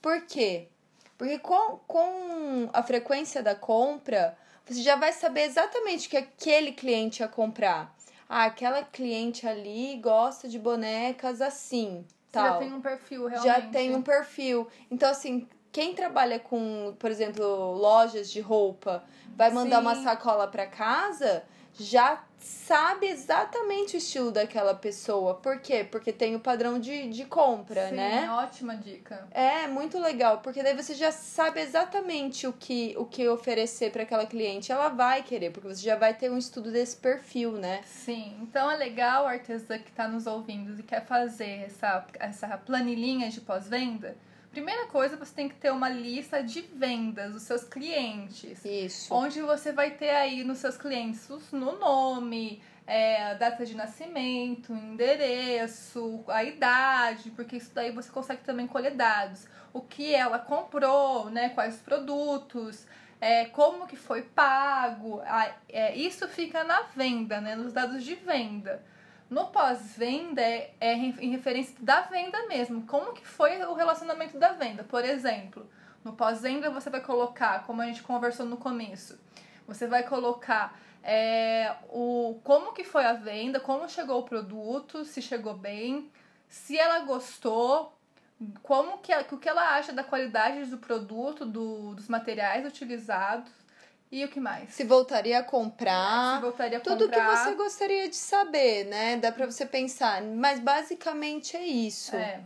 Por 0.00 0.22
quê? 0.26 0.68
Porque 1.16 1.38
com, 1.38 1.78
com 1.86 2.70
a 2.72 2.82
frequência 2.82 3.42
da 3.42 3.54
compra, 3.54 4.36
você 4.64 4.82
já 4.82 4.96
vai 4.96 5.12
saber 5.12 5.42
exatamente 5.42 6.06
o 6.06 6.10
que 6.10 6.16
aquele 6.16 6.72
cliente 6.72 7.22
ia 7.22 7.28
comprar. 7.28 7.94
Ah, 8.28 8.44
aquela 8.44 8.82
cliente 8.82 9.46
ali 9.46 9.98
gosta 9.98 10.48
de 10.48 10.58
bonecas 10.58 11.40
assim. 11.40 12.04
Tal. 12.30 12.44
Já 12.44 12.58
tem 12.58 12.72
um 12.72 12.80
perfil, 12.80 13.26
realmente. 13.26 13.46
Já 13.46 13.60
tem 13.68 13.94
um 13.94 14.02
perfil. 14.02 14.66
Então, 14.90 15.10
assim, 15.10 15.46
quem 15.70 15.94
trabalha 15.94 16.38
com, 16.38 16.94
por 16.98 17.10
exemplo, 17.10 17.44
lojas 17.72 18.30
de 18.30 18.40
roupa, 18.40 19.04
vai 19.36 19.50
mandar 19.50 19.76
Sim. 19.76 19.82
uma 19.82 19.94
sacola 19.96 20.46
para 20.48 20.66
casa, 20.66 21.44
já 21.74 22.22
sabe 22.38 23.06
exatamente 23.06 23.94
o 23.94 23.98
estilo 23.98 24.30
daquela 24.30 24.74
pessoa. 24.74 25.34
Por 25.34 25.60
quê? 25.60 25.84
Porque 25.84 26.12
tem 26.12 26.34
o 26.34 26.40
padrão 26.40 26.78
de, 26.78 27.08
de 27.08 27.24
compra, 27.24 27.88
Sim, 27.88 27.94
né? 27.94 28.24
É 28.26 28.30
ótima 28.30 28.76
dica. 28.76 29.26
É, 29.30 29.66
muito 29.66 29.98
legal, 29.98 30.38
porque 30.38 30.62
daí 30.62 30.74
você 30.74 30.94
já 30.94 31.12
sabe 31.12 31.60
exatamente 31.60 32.46
o 32.46 32.52
que, 32.52 32.94
o 32.98 33.04
que 33.04 33.28
oferecer 33.28 33.90
para 33.90 34.02
aquela 34.02 34.26
cliente. 34.26 34.72
Ela 34.72 34.88
vai 34.88 35.22
querer, 35.22 35.50
porque 35.50 35.68
você 35.68 35.82
já 35.82 35.96
vai 35.96 36.14
ter 36.14 36.30
um 36.30 36.38
estudo 36.38 36.70
desse 36.72 36.96
perfil, 36.96 37.52
né? 37.52 37.82
Sim, 37.86 38.36
então 38.42 38.70
é 38.70 38.76
legal, 38.76 39.26
artesã 39.26 39.78
que 39.78 39.90
está 39.90 40.08
nos 40.08 40.26
ouvindo 40.26 40.78
e 40.78 40.82
quer 40.82 41.04
fazer 41.04 41.64
essa, 41.66 42.04
essa 42.18 42.58
planilhinha 42.58 43.30
de 43.30 43.40
pós-venda 43.40 44.16
Primeira 44.52 44.86
coisa, 44.88 45.16
você 45.16 45.34
tem 45.34 45.48
que 45.48 45.54
ter 45.54 45.72
uma 45.72 45.88
lista 45.88 46.42
de 46.42 46.60
vendas 46.60 47.32
dos 47.32 47.42
seus 47.42 47.64
clientes. 47.64 48.62
Isso. 48.62 49.12
Onde 49.12 49.40
você 49.40 49.72
vai 49.72 49.92
ter 49.92 50.10
aí 50.10 50.44
nos 50.44 50.58
seus 50.58 50.76
clientes 50.76 51.26
no 51.50 51.78
nome, 51.78 52.62
é, 52.86 53.30
a 53.30 53.34
data 53.34 53.64
de 53.64 53.74
nascimento, 53.74 54.74
endereço, 54.74 56.22
a 56.28 56.44
idade, 56.44 57.30
porque 57.30 57.56
isso 57.56 57.70
daí 57.74 57.90
você 57.92 58.10
consegue 58.10 58.42
também 58.44 58.66
colher 58.66 58.94
dados. 58.94 59.46
O 59.72 59.80
que 59.80 60.14
ela 60.14 60.38
comprou, 60.38 61.30
né? 61.30 61.48
Quais 61.48 61.76
produtos, 61.76 62.86
é, 63.22 63.46
como 63.46 63.86
que 63.86 63.96
foi 63.96 64.20
pago. 64.20 65.22
é, 65.66 65.96
isso 65.96 66.28
fica 66.28 66.62
na 66.62 66.82
venda, 66.94 67.40
né? 67.40 67.56
Nos 67.56 67.72
dados 67.72 68.04
de 68.04 68.14
venda. 68.16 68.84
No 69.32 69.46
pós-venda 69.46 70.42
é, 70.42 70.74
é 70.78 70.92
em 70.92 71.30
referência 71.30 71.74
da 71.80 72.02
venda 72.02 72.46
mesmo. 72.48 72.82
Como 72.82 73.14
que 73.14 73.26
foi 73.26 73.62
o 73.64 73.72
relacionamento 73.72 74.38
da 74.38 74.52
venda? 74.52 74.84
Por 74.84 75.02
exemplo, 75.06 75.66
no 76.04 76.12
pós-venda 76.12 76.68
você 76.68 76.90
vai 76.90 77.00
colocar, 77.00 77.64
como 77.64 77.80
a 77.80 77.86
gente 77.86 78.02
conversou 78.02 78.44
no 78.44 78.58
começo, 78.58 79.18
você 79.66 79.86
vai 79.86 80.02
colocar 80.02 80.78
é, 81.02 81.74
o 81.88 82.38
como 82.44 82.74
que 82.74 82.84
foi 82.84 83.06
a 83.06 83.14
venda, 83.14 83.58
como 83.58 83.88
chegou 83.88 84.20
o 84.20 84.24
produto, 84.24 85.02
se 85.02 85.22
chegou 85.22 85.54
bem, 85.54 86.10
se 86.46 86.78
ela 86.78 86.98
gostou, 86.98 87.96
como 88.62 88.98
que 88.98 89.14
o 89.14 89.38
que 89.38 89.48
ela 89.48 89.76
acha 89.76 89.94
da 89.94 90.04
qualidade 90.04 90.66
do 90.66 90.76
produto, 90.76 91.46
do, 91.46 91.94
dos 91.94 92.06
materiais 92.06 92.66
utilizados 92.66 93.61
e 94.12 94.22
o 94.26 94.28
que 94.28 94.38
mais? 94.38 94.74
Se 94.74 94.84
voltaria 94.84 95.38
a 95.38 95.42
comprar. 95.42 96.36
Se 96.36 96.42
voltaria 96.42 96.76
a 96.76 96.80
tudo 96.82 97.06
comprar. 97.06 97.30
que 97.30 97.36
você 97.38 97.54
gostaria 97.54 98.08
de 98.10 98.16
saber, 98.16 98.84
né? 98.84 99.16
Dá 99.16 99.32
pra 99.32 99.46
você 99.46 99.64
pensar. 99.64 100.20
Mas 100.22 100.60
basicamente 100.60 101.56
é 101.56 101.64
isso. 101.64 102.14
É. 102.14 102.40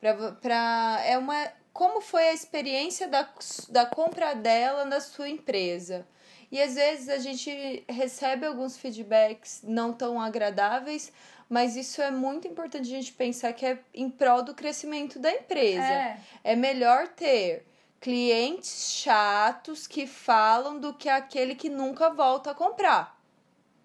Pra, 0.00 0.32
pra, 0.32 1.00
é 1.06 1.16
uma. 1.16 1.46
Como 1.72 2.00
foi 2.00 2.30
a 2.30 2.32
experiência 2.32 3.06
da, 3.06 3.28
da 3.68 3.86
compra 3.86 4.34
dela 4.34 4.84
na 4.84 4.98
sua 4.98 5.28
empresa? 5.28 6.04
E 6.50 6.60
às 6.60 6.74
vezes 6.74 7.08
a 7.08 7.18
gente 7.18 7.84
recebe 7.88 8.44
alguns 8.44 8.76
feedbacks 8.76 9.60
não 9.62 9.92
tão 9.92 10.20
agradáveis, 10.20 11.12
mas 11.48 11.76
isso 11.76 12.02
é 12.02 12.10
muito 12.10 12.48
importante 12.48 12.88
a 12.88 12.96
gente 12.96 13.12
pensar 13.12 13.52
que 13.52 13.64
é 13.64 13.78
em 13.94 14.10
prol 14.10 14.42
do 14.42 14.54
crescimento 14.54 15.20
da 15.20 15.30
empresa. 15.30 15.82
É, 15.82 16.18
é 16.42 16.56
melhor 16.56 17.06
ter 17.08 17.64
clientes 18.06 18.92
chatos 19.02 19.84
que 19.84 20.06
falam 20.06 20.78
do 20.78 20.94
que 20.94 21.08
aquele 21.08 21.56
que 21.56 21.68
nunca 21.68 22.08
volta 22.08 22.52
a 22.52 22.54
comprar. 22.54 23.20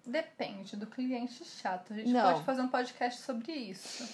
Depende 0.06 0.76
do 0.76 0.86
cliente 0.86 1.44
chato. 1.44 1.92
A 1.92 1.96
gente 1.96 2.10
Não. 2.10 2.32
pode 2.32 2.44
fazer 2.44 2.62
um 2.62 2.68
podcast 2.68 3.20
sobre 3.20 3.50
isso. 3.52 4.08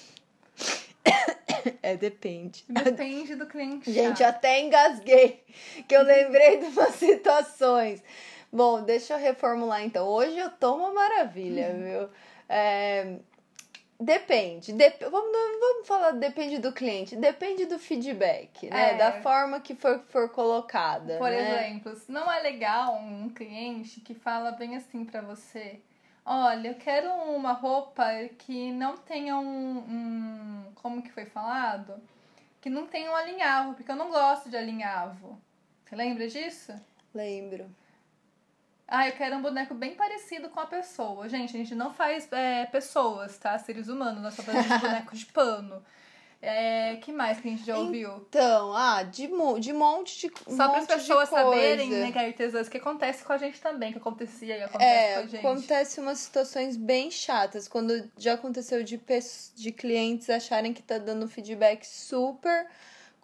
É, 1.83 1.97
depende. 1.97 2.65
Depende 2.69 3.35
do 3.35 3.45
cliente 3.47 3.91
Gente, 3.93 4.19
chato. 4.19 4.37
até 4.37 4.61
engasguei, 4.61 5.45
que 5.89 5.95
eu 5.95 6.03
lembrei 6.03 6.59
de 6.59 6.67
umas 6.67 6.95
situações. 6.95 8.03
Bom, 8.51 8.83
deixa 8.83 9.15
eu 9.15 9.19
reformular 9.19 9.83
então. 9.83 10.07
Hoje 10.07 10.39
eu 10.39 10.51
tô 10.51 10.77
uma 10.77 10.93
maravilha, 10.93 11.75
viu? 11.75 12.09
É, 12.49 13.17
Depende. 14.01 14.73
Dep 14.73 15.03
vamos, 15.11 15.33
vamos 15.61 15.87
falar, 15.87 16.13
depende 16.13 16.59
do 16.59 16.73
cliente. 16.73 17.17
Depende 17.17 17.67
do 17.67 17.79
feedback, 17.79 18.71
né? 18.71 18.93
É. 18.93 18.97
Da 18.97 19.21
forma 19.21 19.61
que 19.61 19.75
for, 19.75 20.01
for 20.09 20.29
colocada. 20.29 21.19
Por 21.19 21.31
né? 21.31 21.69
exemplo, 21.69 22.01
não 22.07 22.31
é 22.31 22.41
legal 22.41 22.95
um 22.95 23.29
cliente 23.29 24.01
que 24.01 24.15
fala 24.15 24.53
bem 24.53 24.77
assim 24.77 25.05
pra 25.05 25.21
você. 25.21 25.81
Olha, 26.25 26.69
eu 26.69 26.75
quero 26.75 27.11
uma 27.11 27.53
roupa 27.53 28.05
que 28.39 28.71
não 28.71 28.97
tenha 28.97 29.37
um, 29.37 29.79
um. 29.79 30.73
Como 30.77 31.03
que 31.03 31.11
foi 31.11 31.25
falado? 31.25 31.95
Que 32.61 32.71
não 32.71 32.87
tenha 32.87 33.11
um 33.11 33.17
alinhavo, 33.17 33.75
porque 33.75 33.91
eu 33.91 33.97
não 33.97 34.11
gosto 34.11 34.49
de 34.49 34.57
alinhavo. 34.57 35.41
Você 35.85 35.97
lembra 35.97 36.29
disso? 36.29 36.73
Lembro. 37.13 37.69
Ah, 38.91 39.07
eu 39.07 39.13
quero 39.13 39.37
um 39.37 39.43
boneco 39.43 39.75
bem 39.75 39.95
parecido 39.95 40.49
com 40.49 40.59
a 40.59 40.67
pessoa. 40.67 41.29
Gente, 41.29 41.55
a 41.55 41.59
gente 41.59 41.75
não 41.75 41.93
faz 41.93 42.27
é, 42.33 42.65
pessoas, 42.67 43.37
tá? 43.37 43.59
Seres 43.59 43.89
humanos, 43.89 44.23
nós 44.23 44.33
só 44.33 44.43
fazemos 44.43 44.81
bonecos 44.81 45.19
de 45.19 45.27
pano. 45.27 45.85
É, 46.41 46.97
que 47.03 47.13
mais 47.13 47.41
que 47.41 47.49
a 47.49 47.51
gente 47.51 47.67
já 47.67 47.77
ouviu? 47.77 48.25
Então, 48.29 48.73
ah, 48.73 49.03
de, 49.03 49.29
de 49.59 49.73
monte 49.73 50.21
de 50.21 50.33
Só 50.57 50.69
para 50.69 50.79
as 50.79 50.87
pessoas 50.87 51.29
saberem, 51.29 51.91
né, 51.91 52.13
que 52.13 52.19
artesãs, 52.19 52.69
que 52.69 52.77
acontece 52.77 53.25
com 53.25 53.33
a 53.33 53.37
gente 53.37 53.61
também, 53.61 53.91
que 53.91 53.99
acontecia 53.99 54.57
e 54.57 54.63
acontece 54.63 54.85
é, 54.85 55.15
com 55.15 55.19
a 55.19 55.27
gente. 55.27 55.47
acontece 55.47 56.01
umas 56.01 56.19
situações 56.19 56.77
bem 56.77 57.11
chatas, 57.11 57.67
quando 57.67 58.09
já 58.17 58.35
aconteceu 58.35 58.85
de, 58.85 59.01
de 59.57 59.73
clientes 59.73 60.31
acharem 60.31 60.73
que 60.73 60.83
tá 60.83 60.97
dando 60.97 61.29
feedback 61.29 61.85
super 61.85 62.69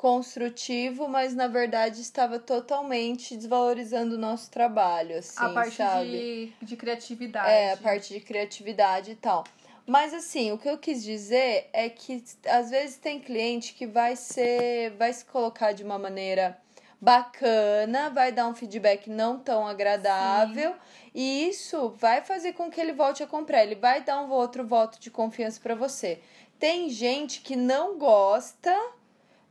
construtivo, 0.04 1.08
mas 1.08 1.34
na 1.34 1.46
verdade 1.46 2.02
estava 2.02 2.38
totalmente 2.38 3.34
desvalorizando 3.34 4.16
o 4.16 4.18
nosso 4.18 4.50
trabalho, 4.50 5.16
assim, 5.16 5.42
a 5.42 5.48
parte 5.48 5.76
sabe? 5.76 6.52
De, 6.60 6.66
de 6.66 6.76
criatividade. 6.76 7.48
É, 7.48 7.72
a 7.72 7.78
parte 7.78 8.12
de 8.12 8.20
criatividade 8.20 9.12
e 9.12 9.14
tal. 9.14 9.44
Mas 9.86 10.12
assim, 10.12 10.52
o 10.52 10.58
que 10.58 10.68
eu 10.68 10.76
quis 10.76 11.02
dizer 11.02 11.70
é 11.72 11.88
que 11.88 12.22
às 12.46 12.68
vezes 12.68 12.98
tem 12.98 13.18
cliente 13.18 13.72
que 13.72 13.86
vai 13.86 14.14
ser, 14.14 14.90
vai 14.98 15.10
se 15.10 15.24
colocar 15.24 15.72
de 15.72 15.82
uma 15.82 15.98
maneira 15.98 16.60
bacana, 17.00 18.10
vai 18.10 18.30
dar 18.30 18.46
um 18.46 18.54
feedback 18.54 19.08
não 19.08 19.38
tão 19.38 19.66
agradável 19.66 20.72
Sim. 20.72 20.78
e 21.14 21.48
isso 21.48 21.94
vai 21.98 22.20
fazer 22.20 22.52
com 22.52 22.70
que 22.70 22.78
ele 22.78 22.92
volte 22.92 23.22
a 23.22 23.26
comprar, 23.26 23.62
ele 23.62 23.74
vai 23.74 24.04
dar 24.04 24.20
um 24.20 24.30
outro 24.30 24.66
voto 24.66 25.00
de 25.00 25.10
confiança 25.10 25.58
para 25.62 25.74
você. 25.74 26.20
Tem 26.58 26.90
gente 26.90 27.40
que 27.40 27.56
não 27.56 27.96
gosta 27.96 28.78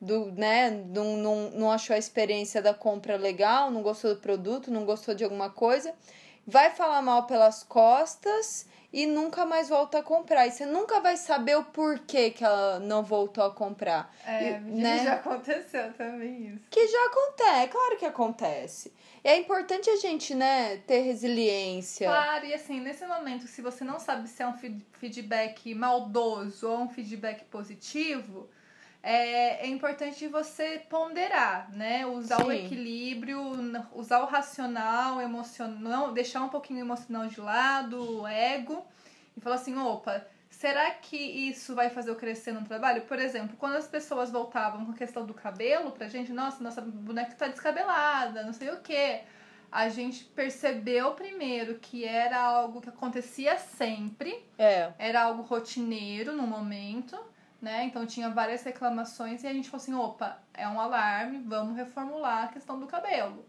do, 0.04 0.32
né, 0.32 0.70
não, 0.70 1.18
não, 1.18 1.50
não 1.52 1.72
achou 1.72 1.96
a 1.96 2.00
experiência 2.00 2.62
da 2.62 2.74
compra 2.74 3.16
legal, 3.16 3.72
não 3.72 3.82
gostou 3.82 4.14
do 4.14 4.20
produto, 4.20 4.70
não 4.70 4.86
gostou 4.86 5.16
de 5.16 5.24
alguma 5.24 5.50
coisa, 5.50 5.94
vai 6.46 6.70
falar 6.70 7.02
mal 7.02 7.26
pelas 7.26 7.64
costas 7.64 8.68
e 8.92 9.08
nunca 9.08 9.46
mais 9.46 9.70
volta 9.70 10.00
a 10.00 10.04
comprar. 10.04 10.46
E 10.46 10.52
você 10.52 10.66
nunca 10.66 11.00
vai 11.00 11.18
saber 11.18 11.58
o 11.58 11.64
porquê 11.64 12.30
que 12.30 12.44
ela 12.44 12.80
não 12.80 13.04
voltou 13.04 13.44
a 13.44 13.52
comprar. 13.52 14.14
É, 14.26 14.52
e, 14.52 14.60
né? 14.60 15.04
já 15.04 15.14
aconteceu 15.16 15.92
também 15.94 16.54
isso. 16.54 16.66
Que 16.70 16.88
já 16.88 17.06
acontece, 17.08 17.64
é 17.64 17.68
claro 17.68 17.98
que 17.98 18.06
acontece. 18.06 18.94
E 19.24 19.28
é 19.28 19.38
importante 19.38 19.90
a 19.90 19.96
gente, 19.96 20.36
né, 20.36 20.78
ter 20.86 21.00
resiliência. 21.00 22.08
Claro, 22.08 22.46
e 22.46 22.54
assim, 22.54 22.80
nesse 22.82 23.06
momento, 23.08 23.48
se 23.48 23.62
você 23.62 23.84
não 23.84 24.00
sabe 24.00 24.28
se 24.28 24.44
é 24.44 24.48
um 24.48 24.54
feedback 25.00 25.74
maldoso 25.74 26.70
ou 26.70 26.82
um 26.82 26.90
feedback 26.90 27.46
positivo, 27.46 28.50
é, 29.06 29.66
é 29.66 29.68
importante 29.68 30.26
você 30.30 30.82
ponderar, 30.90 31.70
né? 31.76 32.06
Usar 32.06 32.38
Sim. 32.38 32.44
o 32.44 32.52
equilíbrio, 32.54 33.38
usar 33.92 34.22
o 34.22 34.26
racional, 34.26 35.20
emocional, 35.20 36.14
deixar 36.14 36.42
um 36.42 36.48
pouquinho 36.48 36.80
o 36.80 36.84
emocional 36.84 37.28
de 37.28 37.42
lado, 37.42 38.22
o 38.22 38.26
ego, 38.26 38.86
e 39.36 39.42
falar 39.42 39.58
assim, 39.58 39.78
opa, 39.78 40.26
será 40.50 40.90
que 40.92 41.18
isso 41.18 41.76
vai 41.76 41.90
fazer 41.90 42.12
eu 42.12 42.16
crescer 42.16 42.54
no 42.54 42.64
trabalho? 42.64 43.02
Por 43.02 43.20
exemplo, 43.20 43.58
quando 43.58 43.76
as 43.76 43.88
pessoas 43.88 44.32
voltavam 44.32 44.86
com 44.86 44.94
a 44.94 44.96
questão 44.96 45.26
do 45.26 45.34
cabelo 45.34 45.92
pra 45.92 46.08
gente, 46.08 46.32
nossa, 46.32 46.64
nossa 46.64 46.80
boneca 46.80 47.36
tá 47.36 47.50
descabelada, 47.50 48.44
não 48.44 48.54
sei 48.54 48.70
o 48.70 48.80
quê. 48.80 49.24
A 49.70 49.90
gente 49.90 50.24
percebeu 50.24 51.12
primeiro 51.12 51.78
que 51.80 52.06
era 52.06 52.40
algo 52.40 52.80
que 52.80 52.88
acontecia 52.88 53.58
sempre. 53.58 54.34
É. 54.58 54.94
Era 54.98 55.24
algo 55.24 55.42
rotineiro 55.42 56.32
no 56.32 56.44
momento 56.44 57.20
né? 57.63 57.86
Então 57.86 58.05
tinha 58.05 58.29
várias 58.29 58.62
reclamações 58.62 59.41
e 59.41 59.48
a 59.48 59.53
gente 59.53 59.70
falou 59.70 59.82
assim, 59.82 59.93
opa, 59.93 60.38
é 60.53 60.67
um 60.67 60.77
alarme, 60.82 61.41
vamos 61.46 61.77
reformular 61.77 62.43
a 62.43 62.48
questão 62.50 62.77
do 62.77 62.86
cabelo. 62.86 63.46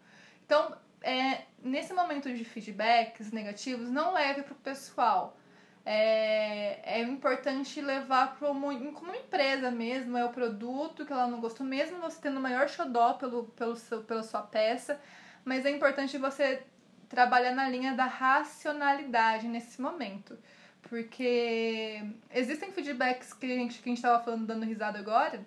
Então, 0.47 0.73
é, 1.03 1.43
nesse 1.61 1.93
momento 1.93 2.33
de 2.33 2.45
feedbacks 2.45 3.33
negativos, 3.33 3.91
não 3.91 4.13
leve 4.13 4.43
para 4.43 4.53
o 4.53 4.57
pessoal. 4.57 5.37
É, 5.85 6.99
é 6.99 7.03
importante 7.03 7.81
levar 7.81 8.37
para 8.37 8.53
uma 8.53 8.73
empresa 9.17 9.69
mesmo, 9.73 10.17
é 10.17 10.25
o 10.25 10.31
produto 10.31 11.05
que 11.05 11.13
ela 11.13 11.27
não 11.27 11.41
gostou, 11.41 11.67
mesmo 11.67 11.99
você 11.99 12.21
tendo 12.23 12.39
o 12.39 12.41
maior 12.41 12.69
xodó 12.69 13.15
pelo, 13.15 13.47
pelo 13.49 13.75
seu, 13.75 14.05
pela 14.05 14.23
sua 14.23 14.43
peça, 14.43 14.99
mas 15.45 15.67
é 15.67 15.71
importante 15.71 16.17
você 16.19 16.63
trabalhar 17.09 17.53
na 17.53 17.69
linha 17.69 17.95
da 17.95 18.07
racionalidade 18.07 19.49
nesse 19.49 19.83
momento. 19.83 20.39
Porque 20.89 22.03
existem 22.33 22.73
feedbacks 22.73 23.33
que 23.33 23.47
a 23.47 23.57
gente, 23.57 23.81
que 23.81 23.89
a 23.89 23.93
gente 23.93 24.03
tava 24.03 24.23
falando, 24.23 24.47
dando 24.47 24.65
risada 24.65 24.99
agora, 24.99 25.45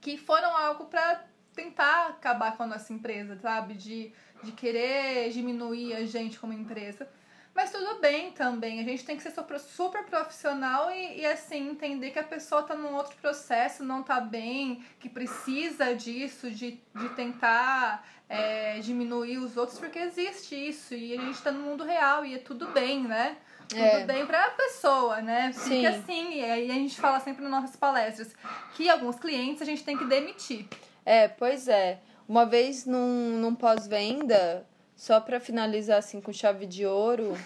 que 0.00 0.16
foram 0.16 0.56
algo 0.56 0.86
para 0.86 1.24
tentar 1.54 2.08
acabar 2.08 2.56
com 2.56 2.62
a 2.62 2.66
nossa 2.66 2.92
empresa, 2.92 3.36
sabe? 3.36 3.74
De, 3.74 4.12
de 4.42 4.52
querer 4.52 5.30
diminuir 5.30 5.94
a 5.94 6.04
gente 6.06 6.38
como 6.38 6.52
empresa. 6.52 7.08
Mas 7.54 7.70
tudo 7.70 8.00
bem 8.00 8.32
também, 8.32 8.80
a 8.80 8.82
gente 8.82 9.04
tem 9.04 9.14
que 9.14 9.22
ser 9.22 9.34
super 9.58 10.04
profissional 10.04 10.90
e, 10.90 11.20
e, 11.20 11.26
assim, 11.26 11.68
entender 11.68 12.10
que 12.10 12.18
a 12.18 12.24
pessoa 12.24 12.62
tá 12.62 12.74
num 12.74 12.94
outro 12.94 13.14
processo, 13.16 13.84
não 13.84 14.02
tá 14.02 14.20
bem, 14.20 14.82
que 14.98 15.08
precisa 15.08 15.94
disso, 15.94 16.50
de, 16.50 16.80
de 16.94 17.08
tentar 17.10 18.08
é, 18.26 18.80
diminuir 18.80 19.36
os 19.36 19.58
outros, 19.58 19.78
porque 19.78 19.98
existe 19.98 20.54
isso 20.54 20.94
e 20.94 21.12
a 21.12 21.20
gente 21.20 21.42
tá 21.42 21.52
no 21.52 21.60
mundo 21.60 21.84
real 21.84 22.24
e 22.24 22.34
é 22.34 22.38
tudo 22.38 22.68
bem, 22.68 23.02
né? 23.02 23.36
Tudo 23.68 23.80
é. 23.80 24.04
bem 24.04 24.26
pra 24.26 24.50
pessoa, 24.50 25.20
né? 25.20 25.52
Fica 25.52 25.64
Sim. 25.64 25.86
assim, 25.86 26.34
e 26.34 26.44
aí 26.44 26.70
a 26.70 26.74
gente 26.74 27.00
fala 27.00 27.20
sempre 27.20 27.42
nas 27.42 27.50
nossas 27.50 27.76
palestras 27.76 28.34
que 28.74 28.88
alguns 28.88 29.16
clientes 29.16 29.62
a 29.62 29.64
gente 29.64 29.84
tem 29.84 29.96
que 29.96 30.04
demitir. 30.04 30.66
É, 31.04 31.28
pois 31.28 31.68
é. 31.68 32.00
Uma 32.28 32.46
vez 32.46 32.86
num, 32.86 33.38
num 33.40 33.54
pós-venda, 33.54 34.66
só 34.96 35.20
pra 35.20 35.40
finalizar 35.40 35.98
assim 35.98 36.20
com 36.20 36.32
chave 36.32 36.66
de 36.66 36.86
ouro, 36.86 37.36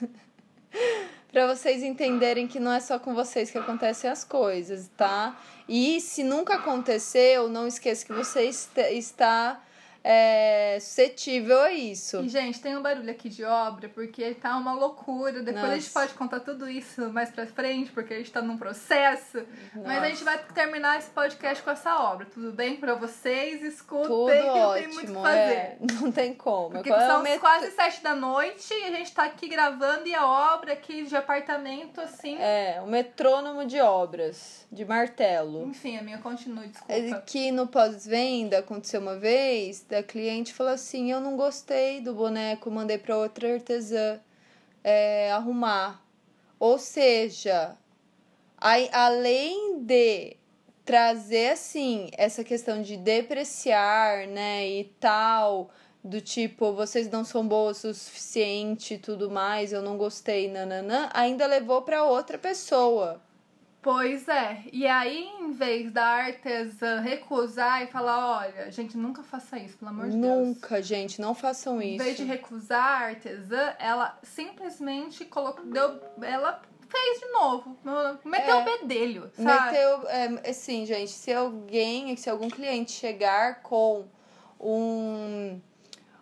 para 1.30 1.46
vocês 1.54 1.82
entenderem 1.82 2.48
que 2.48 2.58
não 2.58 2.72
é 2.72 2.80
só 2.80 2.98
com 2.98 3.14
vocês 3.14 3.50
que 3.50 3.58
acontecem 3.58 4.10
as 4.10 4.24
coisas, 4.24 4.90
tá? 4.96 5.38
E 5.68 6.00
se 6.00 6.24
nunca 6.24 6.54
aconteceu, 6.54 7.48
não 7.48 7.66
esqueça 7.66 8.06
que 8.06 8.12
você 8.12 8.50
está 8.90 9.60
é, 10.08 10.78
suscetível 10.80 11.60
a 11.62 11.72
isso. 11.72 12.20
E, 12.20 12.28
gente, 12.28 12.60
tem 12.60 12.76
um 12.76 12.82
barulho 12.82 13.10
aqui 13.10 13.28
de 13.28 13.42
obra, 13.42 13.88
porque 13.88 14.34
tá 14.34 14.56
uma 14.56 14.72
loucura. 14.72 15.42
Depois 15.42 15.56
Nossa. 15.56 15.66
a 15.66 15.78
gente 15.78 15.90
pode 15.90 16.14
contar 16.14 16.40
tudo 16.40 16.70
isso 16.70 17.12
mais 17.12 17.30
pra 17.30 17.44
frente, 17.44 17.90
porque 17.90 18.14
a 18.14 18.18
gente 18.18 18.30
tá 18.30 18.40
num 18.40 18.56
processo. 18.56 19.38
Nossa. 19.74 19.88
Mas 19.88 20.02
a 20.04 20.08
gente 20.08 20.22
vai 20.22 20.38
terminar 20.54 20.98
esse 20.98 21.10
podcast 21.10 21.60
com 21.60 21.70
essa 21.72 21.96
obra. 21.98 22.24
Tudo 22.26 22.52
bem 22.52 22.76
pra 22.76 22.94
vocês? 22.94 23.64
Escutem, 23.64 24.06
tudo 24.06 24.30
que 24.30 24.58
não 24.58 24.74
tem 24.74 24.88
muito 24.88 25.10
o 25.10 25.14
que 25.16 25.22
fazer. 25.22 25.54
É, 25.54 25.78
não 26.00 26.12
tem 26.12 26.34
como. 26.34 26.70
Porque 26.70 26.88
Qual 26.88 27.00
são 27.00 27.26
é 27.26 27.38
quase 27.40 27.72
sete 27.72 28.00
da 28.00 28.14
noite 28.14 28.72
e 28.72 28.84
a 28.84 28.90
gente 28.92 29.12
tá 29.12 29.24
aqui 29.24 29.48
gravando 29.48 30.06
e 30.06 30.14
a 30.14 30.24
obra 30.24 30.74
aqui 30.74 31.02
de 31.02 31.16
apartamento, 31.16 32.00
assim... 32.00 32.36
É, 32.38 32.80
o 32.80 32.86
metrônomo 32.86 33.64
de 33.64 33.80
obras, 33.80 34.66
de 34.70 34.84
martelo. 34.84 35.66
Enfim, 35.66 35.96
a 35.96 36.02
minha 36.02 36.18
continue, 36.18 36.68
desculpa. 36.68 37.22
Que 37.26 37.50
no 37.50 37.66
pós-venda 37.66 38.58
aconteceu 38.58 39.00
uma 39.00 39.16
vez 39.16 39.80
da 39.96 40.02
cliente 40.02 40.52
falou 40.52 40.72
assim: 40.72 41.10
Eu 41.10 41.20
não 41.20 41.36
gostei 41.36 42.00
do 42.00 42.14
boneco, 42.14 42.70
mandei 42.70 42.98
para 42.98 43.16
outra 43.16 43.54
artesã 43.54 44.20
é, 44.84 45.32
arrumar. 45.32 46.04
Ou 46.58 46.78
seja, 46.78 47.76
além 48.92 49.80
de 49.82 50.36
trazer 50.84 51.50
assim 51.50 52.08
essa 52.16 52.44
questão 52.44 52.80
de 52.80 52.96
depreciar, 52.96 54.26
né, 54.28 54.68
e 54.68 54.84
tal, 55.00 55.70
do 56.02 56.20
tipo, 56.20 56.72
vocês 56.72 57.10
não 57.10 57.24
são 57.24 57.46
boas 57.46 57.82
o 57.84 57.92
suficiente 57.92 58.96
tudo 58.96 59.30
mais, 59.30 59.72
eu 59.72 59.82
não 59.82 59.98
gostei, 59.98 60.48
nananã, 60.48 61.10
ainda 61.12 61.46
levou 61.46 61.82
para 61.82 62.04
outra 62.04 62.38
pessoa. 62.38 63.20
Pois 63.86 64.26
é. 64.26 64.64
E 64.72 64.84
aí, 64.84 65.28
em 65.38 65.52
vez 65.52 65.92
da 65.92 66.04
artesã 66.04 66.98
recusar 66.98 67.84
e 67.84 67.86
falar, 67.86 68.40
olha, 68.40 68.68
gente, 68.72 68.96
nunca 68.96 69.22
faça 69.22 69.56
isso, 69.60 69.78
pelo 69.78 69.92
amor 69.92 70.08
de 70.08 70.16
nunca, 70.16 70.26
Deus. 70.26 70.48
Nunca, 70.48 70.82
gente, 70.82 71.20
não 71.20 71.36
façam 71.36 71.80
isso. 71.80 71.94
Em 71.94 72.04
vez 72.04 72.16
de 72.16 72.24
recusar 72.24 72.82
a 72.82 73.06
artesã, 73.06 73.76
ela 73.78 74.18
simplesmente 74.24 75.24
colocou, 75.26 75.64
deu, 75.66 76.00
ela 76.20 76.60
fez 76.88 77.20
de 77.20 77.26
novo. 77.26 77.78
Meteu 78.24 78.56
é, 78.56 78.60
o 78.60 78.64
bedelho, 78.64 79.30
sabe? 79.36 79.76
Meteu, 79.76 80.08
é, 80.08 80.50
assim, 80.50 80.84
gente, 80.84 81.12
se 81.12 81.32
alguém, 81.32 82.16
se 82.16 82.28
algum 82.28 82.50
cliente 82.50 82.90
chegar 82.90 83.62
com 83.62 84.04
um 84.58 85.60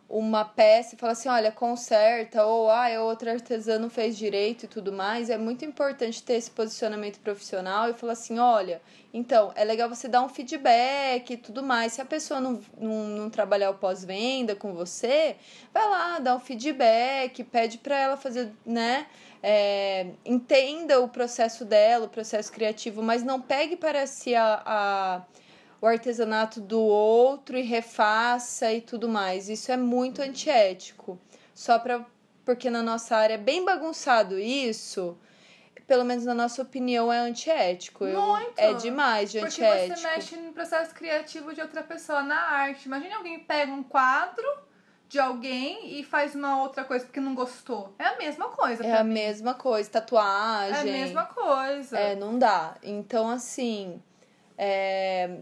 uma 0.08 0.44
peça 0.44 0.94
e 0.94 0.98
fala 0.98 1.12
assim, 1.12 1.28
olha, 1.28 1.50
conserta, 1.50 2.44
ou 2.44 2.70
ah, 2.70 2.88
outra 3.00 3.32
artesã 3.32 3.78
não 3.78 3.88
fez 3.88 4.16
direito 4.16 4.64
e 4.64 4.68
tudo 4.68 4.92
mais, 4.92 5.30
é 5.30 5.38
muito 5.38 5.64
importante 5.64 6.22
ter 6.22 6.34
esse 6.34 6.50
posicionamento 6.50 7.18
profissional 7.20 7.90
e 7.90 7.94
falar 7.94 8.12
assim, 8.12 8.38
olha, 8.38 8.80
então, 9.12 9.52
é 9.54 9.64
legal 9.64 9.88
você 9.88 10.08
dar 10.08 10.22
um 10.22 10.28
feedback 10.28 11.34
e 11.34 11.36
tudo 11.36 11.62
mais. 11.62 11.92
Se 11.92 12.00
a 12.00 12.04
pessoa 12.04 12.40
não, 12.40 12.60
não, 12.76 13.04
não 13.06 13.30
trabalhar 13.30 13.70
o 13.70 13.74
pós-venda 13.74 14.56
com 14.56 14.74
você, 14.74 15.36
vai 15.72 15.88
lá, 15.88 16.18
dá 16.18 16.34
um 16.34 16.40
feedback, 16.40 17.44
pede 17.44 17.78
para 17.78 17.96
ela 17.96 18.16
fazer, 18.16 18.50
né? 18.66 19.06
É, 19.40 20.08
entenda 20.24 21.00
o 21.00 21.08
processo 21.08 21.64
dela, 21.64 22.06
o 22.06 22.08
processo 22.08 22.50
criativo, 22.50 23.02
mas 23.02 23.22
não 23.22 23.40
pegue 23.40 23.76
para 23.76 24.04
si 24.06 24.34
a, 24.34 24.62
a 24.66 25.22
o 25.84 25.86
artesanato 25.86 26.62
do 26.62 26.80
outro 26.80 27.58
e 27.58 27.62
refaça 27.62 28.72
e 28.72 28.80
tudo 28.80 29.06
mais. 29.06 29.50
Isso 29.50 29.70
é 29.70 29.76
muito 29.76 30.22
antiético. 30.22 31.18
só 31.54 31.78
pra. 31.78 32.04
Porque 32.44 32.68
na 32.70 32.82
nossa 32.82 33.16
área 33.16 33.34
é 33.34 33.38
bem 33.38 33.64
bagunçado 33.64 34.38
isso. 34.38 35.16
Pelo 35.86 36.04
menos 36.04 36.24
na 36.24 36.32
nossa 36.34 36.62
opinião, 36.62 37.12
é 37.12 37.18
antiético. 37.18 38.04
Eu- 38.06 38.20
Muito. 38.20 38.58
É 38.58 38.72
demais 38.74 39.30
de 39.30 39.38
Porque 39.40 39.62
antiético. 39.62 39.96
você 40.00 40.06
mexe 40.08 40.36
no 40.36 40.52
processo 40.52 40.94
criativo 40.94 41.54
de 41.54 41.60
outra 41.60 41.82
pessoa, 41.82 42.22
na 42.22 42.40
arte. 42.40 42.86
Imagina 42.86 43.16
alguém 43.16 43.38
pega 43.40 43.70
um 43.72 43.82
quadro 43.82 44.46
de 45.08 45.18
alguém 45.18 45.98
e 46.00 46.02
faz 46.04 46.34
uma 46.34 46.62
outra 46.62 46.82
coisa 46.84 47.04
porque 47.04 47.20
não 47.20 47.34
gostou. 47.34 47.94
É 47.98 48.06
a 48.06 48.16
mesma 48.16 48.48
coisa. 48.48 48.84
É 48.84 48.96
a 48.96 49.04
mim. 49.04 49.12
mesma 49.14 49.52
coisa, 49.54 49.88
É 49.88 49.92
tatuagem. 49.92 50.80
a 50.80 50.84
mesma 50.84 51.24
coisa. 51.26 51.98
É, 51.98 52.16
não 52.16 52.38
dá. 52.38 52.76
Então, 52.82 53.28
assim, 53.28 54.02
é, 54.56 55.38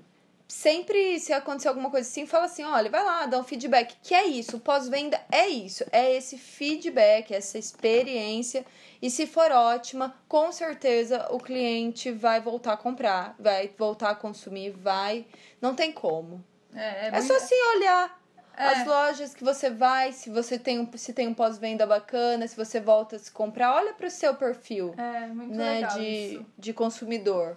sempre 0.53 1.19
se 1.19 1.33
acontecer 1.33 1.69
alguma 1.69 1.91
coisa 1.91 2.07
assim, 2.07 2.27
fala 2.27 2.45
assim, 2.45 2.63
olha, 2.63 2.91
vai 2.91 3.03
lá, 3.03 3.25
dá 3.25 3.39
um 3.39 3.43
feedback. 3.43 3.97
Que 4.03 4.15
é 4.15 4.27
isso, 4.27 4.59
o 4.59 4.61
pós-venda 4.61 5.19
é 5.31 5.49
isso, 5.49 5.83
é 5.91 6.15
esse 6.15 6.37
feedback, 6.37 7.33
essa 7.33 7.59
experiência. 7.59 8.65
E 9.01 9.09
se 9.11 9.27
for 9.27 9.51
ótima, 9.51 10.15
com 10.29 10.53
certeza 10.53 11.27
o 11.31 11.39
cliente 11.39 12.13
vai 12.13 12.39
voltar 12.39 12.75
a 12.75 12.77
comprar, 12.77 13.35
vai 13.39 13.71
voltar 13.79 14.11
a 14.11 14.15
consumir, 14.15 14.71
vai. 14.71 15.25
Não 15.61 15.75
tem 15.75 15.91
como. 15.91 16.45
É, 16.75 17.09
é 17.09 17.11
É 17.15 17.23
só 17.23 17.35
assim 17.35 17.57
olhar. 17.77 18.21
É. 18.55 18.65
As 18.67 18.87
lojas 18.87 19.35
que 19.35 19.43
você 19.43 19.71
vai, 19.71 20.13
se 20.13 20.29
você 20.29 20.59
tem 20.59 20.79
um, 20.79 20.89
se 20.99 21.15
tem 21.15 21.27
um 21.29 21.35
pós-venda 21.35 21.87
bacana, 21.87 22.47
se 22.47 22.55
você 22.55 22.79
volta 22.79 23.17
a 23.17 23.19
se 23.19 23.31
comprar, 23.33 23.75
olha 23.75 23.95
pro 23.95 24.11
seu 24.11 24.35
perfil 24.35 24.95
É, 24.99 25.29
né, 25.29 25.83
de, 25.95 26.03
isso. 26.03 26.47
de 26.59 26.75
consumidor. 26.75 27.57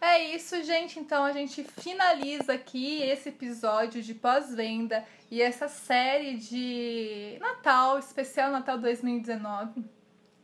É 0.00 0.34
isso, 0.34 0.62
gente. 0.62 0.98
Então 0.98 1.24
a 1.24 1.32
gente 1.32 1.62
finaliza 1.62 2.54
aqui 2.54 3.02
esse 3.02 3.28
episódio 3.28 4.02
de 4.02 4.14
pós-venda 4.14 5.04
e 5.30 5.42
essa 5.42 5.68
série 5.68 6.36
de 6.38 7.36
Natal, 7.38 7.98
especial 7.98 8.50
Natal 8.50 8.78
2019. 8.78 9.84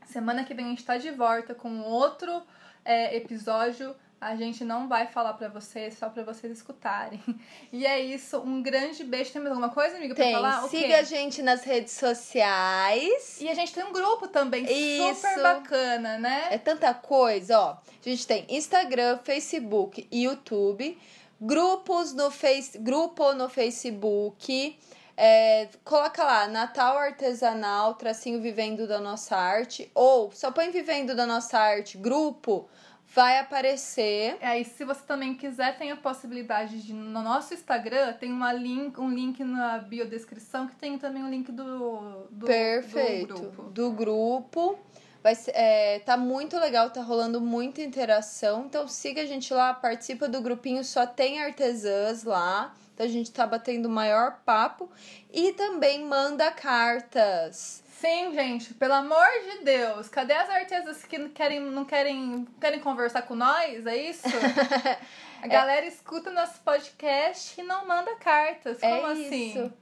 Semana 0.05 0.45
que 0.45 0.53
vem 0.53 0.67
a 0.67 0.69
gente 0.69 0.85
tá 0.85 0.99
de 0.99 1.11
volta 1.11 1.55
com 1.55 1.81
outro 1.81 2.43
é, 2.85 3.17
episódio. 3.17 3.97
A 4.19 4.35
gente 4.35 4.65
não 4.65 4.89
vai 4.89 5.07
falar 5.07 5.35
pra 5.35 5.49
vocês, 5.49 5.99
só 5.99 6.09
pra 6.09 6.23
vocês 6.23 6.53
escutarem. 6.53 7.21
E 7.73 7.85
é 7.85 8.01
isso. 8.01 8.39
Um 8.39 8.63
grande 8.63 9.05
beijo. 9.05 9.33
Tem 9.33 9.43
mais 9.43 9.53
alguma 9.53 9.71
coisa, 9.73 9.97
amiga, 9.97 10.15
pra 10.15 10.25
Tem, 10.25 10.33
falar? 10.33 10.65
O 10.65 10.69
quê? 10.69 10.79
siga 10.79 10.99
a 10.99 11.03
gente 11.03 11.43
nas 11.43 11.63
redes 11.65 11.93
sociais. 11.93 13.39
E 13.41 13.49
a 13.49 13.55
gente 13.55 13.75
tem 13.75 13.85
um 13.85 13.93
grupo 13.93 14.29
também 14.29 14.65
Isso. 14.65 15.21
super 15.21 15.43
bacana, 15.43 16.19
né? 16.19 16.47
É 16.51 16.59
tanta 16.59 16.95
coisa, 16.95 17.59
ó. 17.59 17.71
A 17.73 18.09
gente 18.09 18.27
tem 18.27 18.47
Instagram, 18.49 19.19
Facebook 19.19 20.07
e 20.11 20.25
YouTube. 20.25 20.97
Grupos 21.39 22.15
no 22.15 22.31
Face, 22.31 22.79
grupo 22.79 23.33
no 23.35 23.49
Facebook. 23.49 24.79
É, 25.19 25.69
coloca 25.85 26.23
lá, 26.23 26.47
Natal 26.47 26.99
Artesanal, 26.99 27.95
tracinho 27.95 28.41
Vivendo 28.41 28.87
da 28.87 29.01
Nossa 29.01 29.37
Arte. 29.37 29.91
Ou 29.95 30.31
só 30.33 30.51
põe 30.51 30.71
Vivendo 30.71 31.15
da 31.15 31.27
Nossa 31.27 31.59
Arte, 31.59 31.99
grupo, 31.99 32.69
vai 33.17 33.39
aparecer. 33.39 34.37
Aí, 34.43 34.63
se 34.63 34.85
você 34.85 35.01
também 35.07 35.35
quiser, 35.35 35.79
tem 35.79 35.91
a 35.91 35.97
possibilidade 35.97 36.83
de 36.83 36.93
no 36.93 37.23
nosso 37.23 37.55
Instagram 37.55 38.13
tem 38.13 38.31
uma 38.31 38.53
link, 38.53 39.01
um 39.01 39.09
link 39.09 39.43
na 39.43 39.79
biodescrição 39.79 40.67
que 40.67 40.77
tem 40.77 40.99
também 40.99 41.25
o 41.25 41.31
link 41.31 41.51
do, 41.51 42.27
do, 42.31 42.45
Perfeito. 42.45 43.33
do 43.33 43.41
grupo. 43.41 43.63
Do 43.71 43.91
grupo. 43.91 44.79
Vai 45.23 45.35
ser, 45.35 45.53
é, 45.57 45.99
tá 46.01 46.19
muito 46.19 46.59
legal, 46.59 46.91
tá 46.91 47.01
rolando 47.01 47.41
muita 47.41 47.81
interação. 47.81 48.67
Então 48.67 48.87
siga 48.87 49.23
a 49.23 49.27
gente 49.27 49.53
lá, 49.55 49.73
participa 49.73 50.29
do 50.29 50.43
grupinho, 50.43 50.85
só 50.85 51.07
tem 51.07 51.41
artesãs 51.41 52.23
lá. 52.23 52.75
Então 52.93 53.07
a 53.07 53.09
gente 53.09 53.33
tá 53.33 53.47
batendo 53.47 53.87
o 53.87 53.91
maior 53.91 54.41
papo. 54.45 54.91
E 55.33 55.55
também 55.55 56.05
manda 56.05 56.51
cartas. 56.51 57.83
Sim, 58.01 58.35
gente, 58.35 58.75
pelo 58.75 58.93
amor 58.93 59.27
de 59.51 59.65
Deus, 59.65 60.09
cadê 60.09 60.35
as 60.35 60.51
artesãs 60.51 61.03
que 61.05 61.17
não 61.17 61.31
querem, 61.31 61.61
não 61.61 61.85
querem, 61.85 62.47
querem 62.61 62.79
conversar 62.79 63.23
com 63.23 63.35
nós? 63.35 63.87
É 63.87 63.97
isso? 63.97 64.29
A 65.43 65.47
galera 65.47 65.87
escuta 65.87 66.31
nosso 66.31 66.61
podcast 66.61 67.59
e 67.59 67.65
não 67.65 67.87
manda 67.87 68.15
cartas. 68.17 68.79
Como 68.81 69.07
é 69.07 69.13
assim? 69.13 69.51
isso. 69.51 69.73